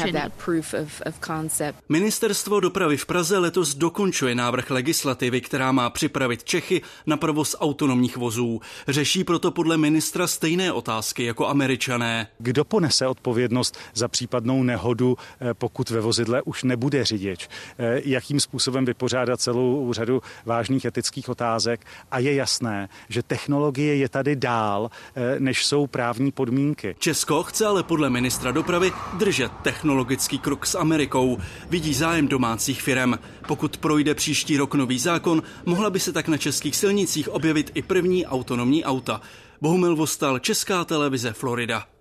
[1.55, 1.79] concept.
[1.89, 8.17] Ministerstvo dopravy v Praze letos dokončuje návrh legislativy, která má připravit Čechy na provoz autonomních
[8.17, 8.61] vozů.
[8.89, 12.27] Řeší proto podle ministra stejné otázky jako američané.
[12.39, 17.49] Kdo ponese odpovědnost za případnou nehodu, eh, pokud ve vozidle už nebude řidič?
[17.79, 21.87] Eh, jakým způsobem vypořádat celou řadu vážných etických otázek?
[22.11, 26.97] A je jasné, že technologie je tady dál, eh, než jsou právní podmínky.
[26.99, 31.39] Česko chce ale podle ministra dopravy držet technologický krok s Amerikou
[31.70, 33.18] vidí zájem domácích firem.
[33.49, 37.82] Pokud projde příští rok nový zákon, mohla by se tak na českých silnicích objevit i
[37.82, 39.20] první autonomní auta.
[39.61, 41.93] Bohumil Vostal, Česká televize Florida.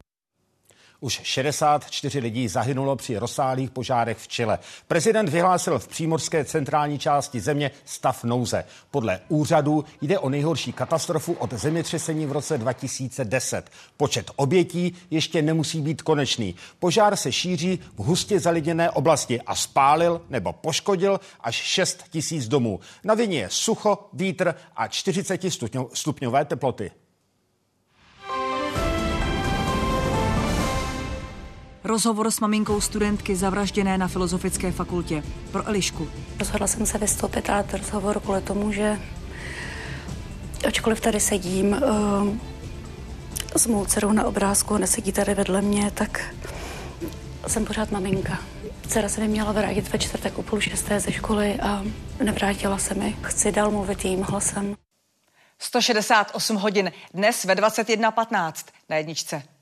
[1.03, 4.59] Už 64 lidí zahynulo při rozsáhlých požárech v Chile.
[4.87, 8.65] Prezident vyhlásil v přímorské centrální části země stav nouze.
[8.91, 13.69] Podle úřadu jde o nejhorší katastrofu od zemětřesení v roce 2010.
[13.97, 16.55] Počet obětí ještě nemusí být konečný.
[16.79, 22.79] Požár se šíří v hustě zalidněné oblasti a spálil nebo poškodil až 6 tisíc domů.
[23.03, 25.41] Na vině je sucho, vítr a 40
[25.93, 26.91] stupňové teploty.
[31.83, 35.23] Rozhovor s maminkou studentky zavražděné na Filozofické fakultě.
[35.51, 36.09] Pro Elišku.
[36.39, 38.99] Rozhodla jsem se vystoupit a rozhovor kvůli tomu, že
[40.67, 42.37] ačkoliv tady sedím, uh,
[43.57, 46.35] s mou dcerou na obrázku, nesedí tady vedle mě, tak
[47.47, 48.39] jsem pořád maminka.
[48.87, 51.83] Dcera se mi měla vrátit ve čtvrtek o půl šesté ze školy a
[52.23, 53.17] nevrátila se mi.
[53.21, 54.75] Chci dál mluvit jejím hlasem.
[55.59, 58.53] 168 hodin dnes ve 21.15
[58.89, 59.52] na jedničce.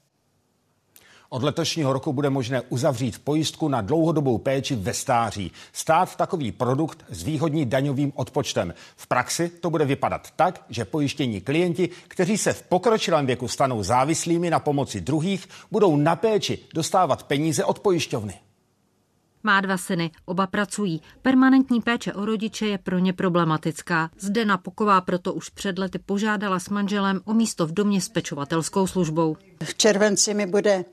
[1.33, 5.51] Od letošního roku bude možné uzavřít pojistku na dlouhodobou péči ve stáří.
[5.73, 8.73] Stát takový produkt zvýhodní daňovým odpočtem.
[8.95, 13.83] V praxi to bude vypadat tak, že pojištění klienti, kteří se v pokročilém věku stanou
[13.83, 18.33] závislými na pomoci druhých, budou na péči dostávat peníze od pojišťovny.
[19.43, 21.01] Má dva syny, oba pracují.
[21.21, 24.09] Permanentní péče o rodiče je pro ně problematická.
[24.19, 28.87] Zdena Poková proto už před lety požádala s manželem o místo v domě s pečovatelskou
[28.87, 29.37] službou.
[29.63, 30.85] V červenci mi bude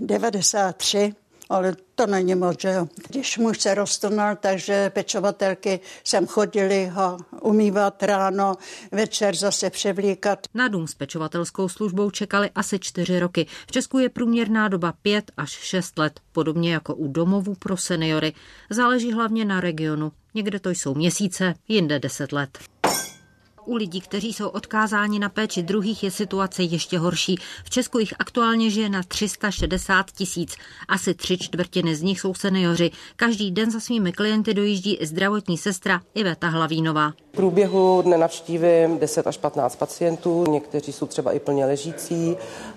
[0.00, 1.12] 93,
[1.48, 2.88] ale to není moc, že jo.
[3.08, 8.54] Když muž se roztrnal, takže pečovatelky sem chodili ho umývat ráno,
[8.92, 10.46] večer zase převlíkat.
[10.54, 13.46] Na dům s pečovatelskou službou čekali asi čtyři roky.
[13.68, 18.32] V Česku je průměrná doba pět až šest let, podobně jako u domovů pro seniory.
[18.70, 20.12] Záleží hlavně na regionu.
[20.34, 22.58] Někde to jsou měsíce, jinde deset let.
[23.66, 27.38] U lidí, kteří jsou odkázáni na péči druhých, je situace ještě horší.
[27.64, 30.56] V Česku jich aktuálně žije na 360 tisíc.
[30.88, 32.90] Asi tři čtvrtiny z nich jsou seniori.
[33.16, 37.12] Každý den za svými klienty dojíždí i zdravotní sestra Iveta Hlavínová.
[37.32, 42.74] V průběhu dne navštívím 10 až 15 pacientů, někteří jsou třeba i plně ležící, eh,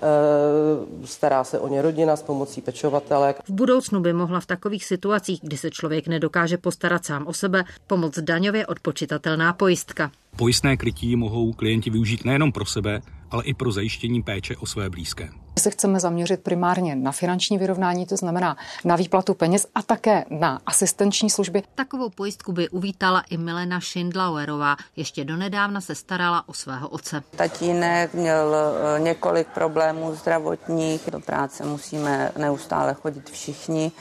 [1.06, 3.38] stará se o ně rodina s pomocí pečovatelek.
[3.48, 7.64] V budoucnu by mohla v takových situacích, kdy se člověk nedokáže postarat sám o sebe,
[7.88, 10.12] pomoct daňově odpočitatelná pojistka.
[10.36, 13.02] Pojistné krytí mohou klienti využít nejenom pro sebe,
[13.32, 15.30] ale i pro zajištění péče o své blízké.
[15.60, 20.62] Se chceme zaměřit primárně na finanční vyrovnání, to znamená na výplatu peněz a také na
[20.66, 21.64] asistenční služby.
[21.76, 24.76] Takovou pojistku by uvítala i Milena Schindlauerová.
[24.96, 27.24] Ještě donedávna se starala o svého otce.
[27.36, 33.92] Tatínek měl eh, několik problémů zdravotních, do práce musíme neustále chodit všichni.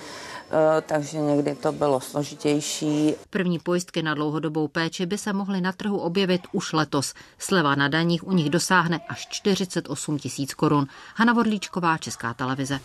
[0.51, 3.15] Eh, takže někdy to bylo složitější.
[3.31, 7.15] První pojistky na dlouhodobou péči by se mohly na trhu objevit už letos.
[7.39, 10.87] Sleva na daních u nich dosáhne až 48 tisíc korun.
[11.15, 12.81] Hana Vodlíčková, Česká televize.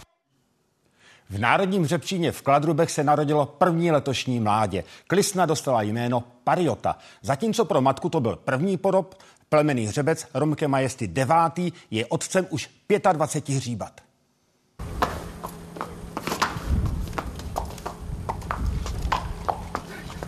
[1.29, 4.83] V Národním hřebčíně v Kladrubech se narodilo první letošní mládě.
[5.07, 6.97] Klisna dostala jméno Pariota.
[7.21, 9.15] Zatímco pro matku to byl první porob,
[9.49, 12.69] plemený hřebec Romke Majesty devátý je otcem už
[13.13, 14.01] 25 hříbat.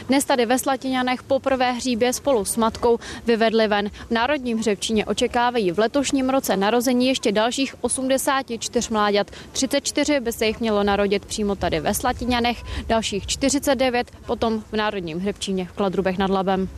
[0.07, 3.89] Dnes tady ve Slatiňanech poprvé hříbě spolu s matkou vyvedli ven.
[3.89, 9.31] V Národním hřebčíně očekávají v letošním roce narození ještě dalších 84 mláďat.
[9.51, 15.19] 34 by se jich mělo narodit přímo tady ve Slatiňanech, dalších 49 potom v Národním
[15.19, 16.69] hřebčíně v Kladrubech nad Labem.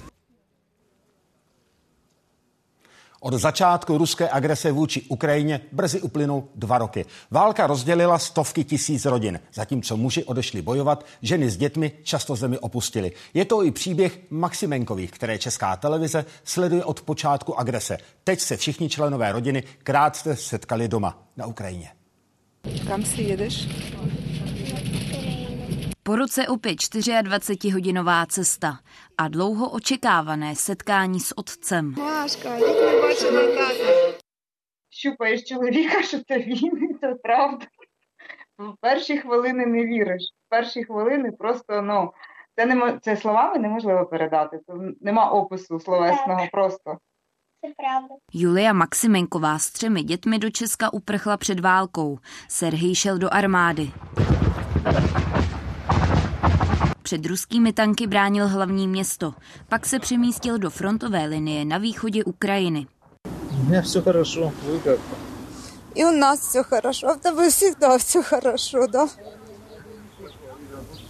[3.19, 7.05] Od začátku ruské agrese vůči Ukrajině brzy uplynou dva roky.
[7.31, 13.11] Válka rozdělila stovky tisíc rodin, zatímco muži odešli bojovat, ženy s dětmi často zemi opustili.
[13.33, 17.97] Je to i příběh Maximenkových, které česká televize sleduje od počátku agrese.
[18.23, 21.89] Teď se všichni členové rodiny krátce setkali doma na Ukrajině.
[22.87, 23.67] Kam si jedeš?
[26.06, 28.78] Po roce opět 24-hodinová cesta
[29.18, 31.94] a dlouho očekávané setkání s otcem.
[31.98, 34.18] Машка, як не бачила тата.
[34.90, 37.66] Щупаєш чоловіка, що це він, це правда.
[38.58, 40.22] В перші хвилини не віриш.
[40.46, 42.12] В перші хвилини просто, ну,
[42.56, 44.60] це, не, це словами неможливо передати.
[44.66, 46.98] Це нема опису словесного просто.
[47.64, 48.14] Це правda.
[48.34, 52.18] Julia Maximenková s třemi dětmi do Česka uprchla před válkou.
[52.48, 53.90] Serhej šel do armády.
[57.06, 59.34] Před ruskými tanky bránil hlavní město.
[59.68, 62.86] Pak se přemístil do frontové linie na východě Ukrajiny.
[63.68, 64.52] Mě vše хорошо.
[64.66, 64.98] Вы как?
[65.94, 67.14] И у нас все хорошо.
[67.14, 69.06] В тебе всегда все хорошо, да?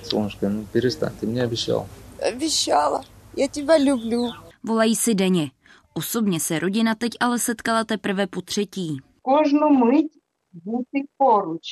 [0.02, 1.86] Солнышко, ну перестань, ты мне обещал.
[2.34, 3.04] Обещала.
[3.36, 4.32] Я тебя люблю.
[4.62, 5.50] Volají si denně.
[5.94, 9.00] Osobně se rodina teď ale setkala teprve po třetí.
[9.22, 10.12] Кожну мить
[10.52, 11.62] бути поруч.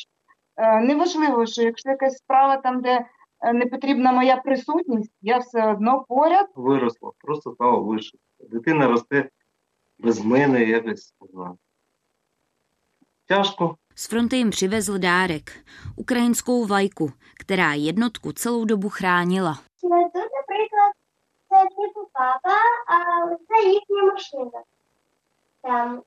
[0.87, 2.99] Неважливо, що якщо якась справа там, де
[3.54, 6.48] не потрібна моя присутність, я все одно поряд.
[6.56, 8.18] Виросла, просто стала вище.
[8.40, 9.30] Дитина росте
[10.00, 11.14] без мене якось.
[13.28, 13.78] Тяжко.
[13.96, 15.66] Z fronty jim přivezl dárek,
[15.96, 19.60] ukrajinskou vlajku, která jednotku celou dobu chránila.
[19.78, 20.92] Jsme tu například,
[21.50, 22.58] to je typu papa,
[22.88, 23.84] ale to je jejich
[24.14, 24.64] mašina.
[25.62, 26.02] Tam.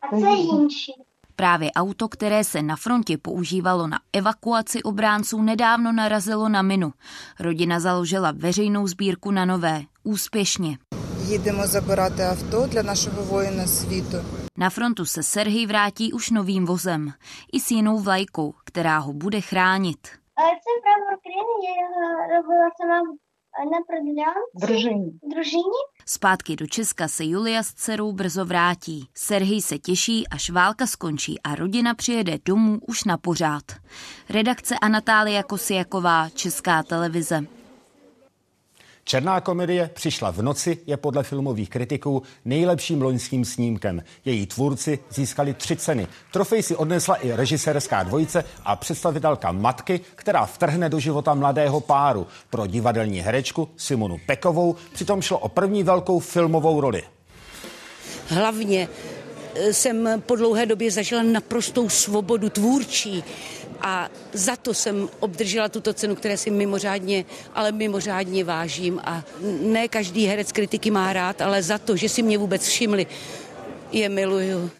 [0.00, 0.94] A co je jinší?
[1.41, 6.93] Právě auto, které se na frontě používalo na evakuaci obránců, nedávno narazilo na minu.
[7.39, 9.81] Rodina založila veřejnou sbírku na nové.
[10.03, 10.77] Úspěšně.
[11.25, 14.17] Їдемо забирати авто для нашого воїна світу.
[14.57, 17.13] Na frontu se Serhij vrátí už novým vozem
[17.53, 19.99] i s jinou vlajkou, která ho bude chránit.
[20.63, 22.01] Це прапор України, я його
[22.35, 23.01] робила сама
[23.71, 24.51] на проділянці.
[24.53, 25.19] Дружині.
[25.23, 25.81] Дружині.
[26.06, 29.08] Zpátky do Česka se Julia s dcerou brzo vrátí.
[29.14, 33.62] Serhij se těší, až válka skončí a rodina přijede domů už na pořád.
[34.28, 37.46] Redakce a Natália Kosijaková, Česká televize.
[39.04, 44.02] Černá komedie Přišla v noci je podle filmových kritiků nejlepším loňským snímkem.
[44.24, 46.06] Její tvůrci získali tři ceny.
[46.32, 52.26] Trofej si odnesla i režisérská dvojice a představitelka matky, která vtrhne do života mladého páru.
[52.50, 57.02] Pro divadelní herečku Simonu Pekovou přitom šlo o první velkou filmovou roli.
[58.26, 58.88] Hlavně
[59.54, 63.24] eh, jsem po dlouhé době zažila naprostou svobodu tvůrčí
[63.82, 67.24] a za to jsem obdržela tuto cenu, které si mimořádně,
[67.54, 69.22] ale mimořádně vážím a
[69.62, 73.06] ne každý herec kritiky má rád, ale za to, že si mě vůbec všimli,
[73.92, 74.70] je miluju.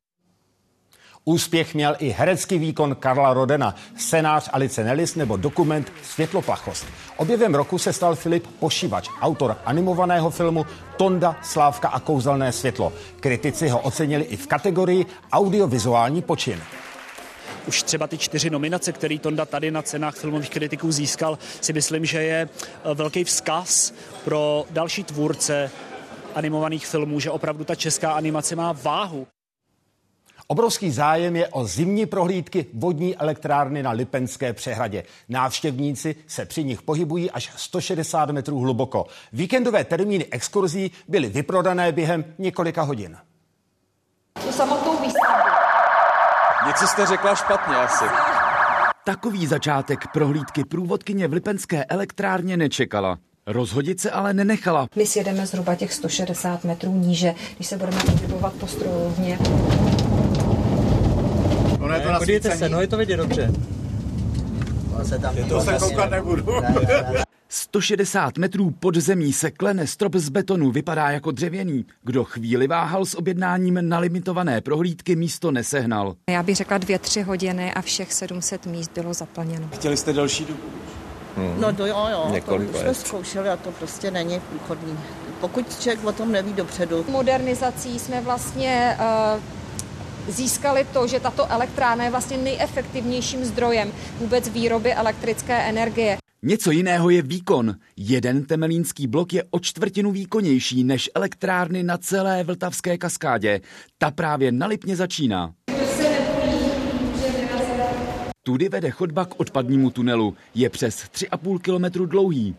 [1.25, 6.87] Úspěch měl i herecký výkon Karla Rodena, scénář Alice Nellis nebo dokument Světloplachost.
[7.17, 12.93] Objevem roku se stal Filip Pošívač, autor animovaného filmu Tonda, Slávka a kouzelné světlo.
[13.21, 16.61] Kritici ho ocenili i v kategorii audiovizuální počin
[17.67, 22.05] už třeba ty čtyři nominace, který Tonda tady na cenách filmových kritiků získal, si myslím,
[22.05, 23.95] že je eh, velký vzkaz
[24.25, 25.71] pro další tvůrce
[26.35, 29.27] animovaných filmů, že opravdu ta česká animace má váhu.
[30.47, 35.05] Obrovský zájem je o zimní prohlídky vodní elektrárny na Lipenské přehradě.
[35.29, 39.07] Návštěvníci se při nich pohybují až 160 metrů hluboko.
[39.33, 43.17] Víkendové termíny exkurzí byly vyprodané během několika hodin.
[44.45, 45.62] Tu samotnou výstavbu
[46.67, 48.05] Něco jste řekla špatně asi.
[49.05, 53.19] Takový začátek prohlídky průvodkyně v Lipenské elektrárně nečekala.
[53.47, 54.87] Rozhodit se ale nenechala.
[54.97, 59.39] My sjedeme zhruba těch 160 metrů níže, když se budeme pohybovat po strojovně.
[61.81, 63.53] Ono je to Podívejte se, no je to vidět dobře.
[65.49, 66.45] To se koukat nebudu.
[67.55, 71.87] 160 metrů pod zemí se klene strop z betonu vypadá jako dřevěný.
[72.03, 76.15] Kdo chvíli váhal s objednáním na limitované prohlídky, místo nesehnal.
[76.31, 79.69] Já bych řekla dvě, tři hodiny a všech 700 míst bylo zaplněno.
[79.75, 80.61] Chtěli jste další dobu?
[81.37, 81.61] Hmm.
[81.61, 84.99] No to jo, jo, Několik to jsme zkoušeli a to prostě není průchodný.
[85.41, 87.05] Pokud člověk o tom neví dopředu.
[87.09, 94.95] Modernizací jsme vlastně uh, získali to, že tato elektrárna je vlastně nejefektivnějším zdrojem vůbec výroby
[94.95, 96.22] elektrické energie.
[96.45, 97.75] Něco jiného je výkon.
[97.97, 103.61] Jeden temelínský blok je o čtvrtinu výkonnější než elektrárny na celé Vltavské kaskádě.
[103.99, 105.55] Ta právě na Lipně začíná.
[108.43, 110.35] Tudy vede chodba k odpadnímu tunelu.
[110.55, 112.55] Je přes 3,5 kilometru dlouhý.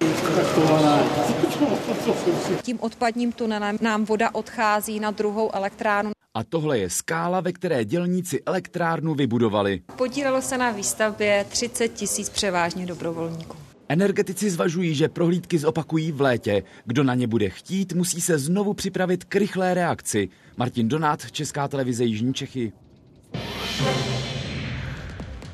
[2.61, 6.11] Tím odpadním tunelem nám voda odchází na druhou elektrárnu.
[6.33, 9.81] A tohle je skála, ve které dělníci elektrárnu vybudovali.
[9.95, 13.72] Podílelo se na výstavbě 30 tisíc převážně dobrovolníků.
[13.93, 16.63] Energetici zvažují, že prohlídky zopakují v létě.
[16.85, 20.29] Kdo na ně bude chtít, musí se znovu připravit k rychlé reakci.
[20.57, 22.71] Martin Donát, Česká televize Jižní Čechy.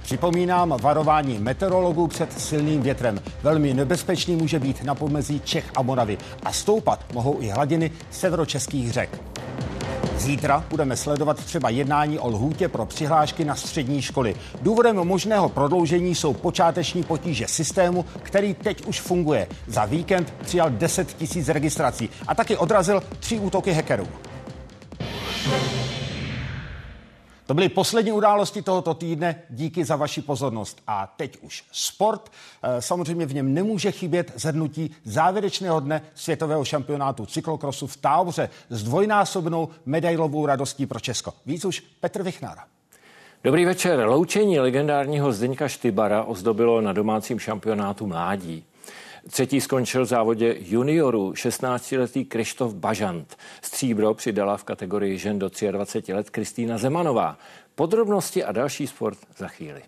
[0.02, 3.22] Připomínám varování meteorologů před silným větrem.
[3.44, 8.92] Velmi nebezpečný může být na pomezí Čech a Moravy a stoupat mohou i hladiny severočeských
[8.92, 9.22] řek.
[10.18, 14.36] Zítra budeme sledovat třeba jednání o lhůtě pro přihlášky na střední školy.
[14.62, 19.47] Důvodem možného prodloužení jsou počáteční potíže systému, který teď už funguje.
[19.68, 24.08] Za víkend přijal 10 tisíc registrací a taky odrazil tři útoky hackerů.
[27.50, 29.41] To byly poslední události tohoto týdne.
[29.50, 30.82] Díky za vaši pozornost.
[30.88, 32.32] A teď už sport.
[32.64, 38.84] Eh, samozřejmě v něm nemůže chybět zhrnutí závěrečného dne světového šampionátu cyklokrosu v Táboře s
[38.84, 41.34] dvojnásobnou medailovou radostí pro Česko.
[41.45, 42.58] Víc už Petr Vichnar.
[43.43, 44.00] Dobrý večer.
[44.00, 48.66] Loučení legendárního Zdeňka Štybara ozdobilo na domácím šampionátu mládí.
[49.28, 53.38] Třetí skončil v závodě juniorů 16-letý Krištof Bažant.
[53.62, 57.38] Stříbro přidala v kategorii žen do 23 let Kristýna Zemanová.
[57.76, 59.82] Podrobnosti a další sport za chvíli.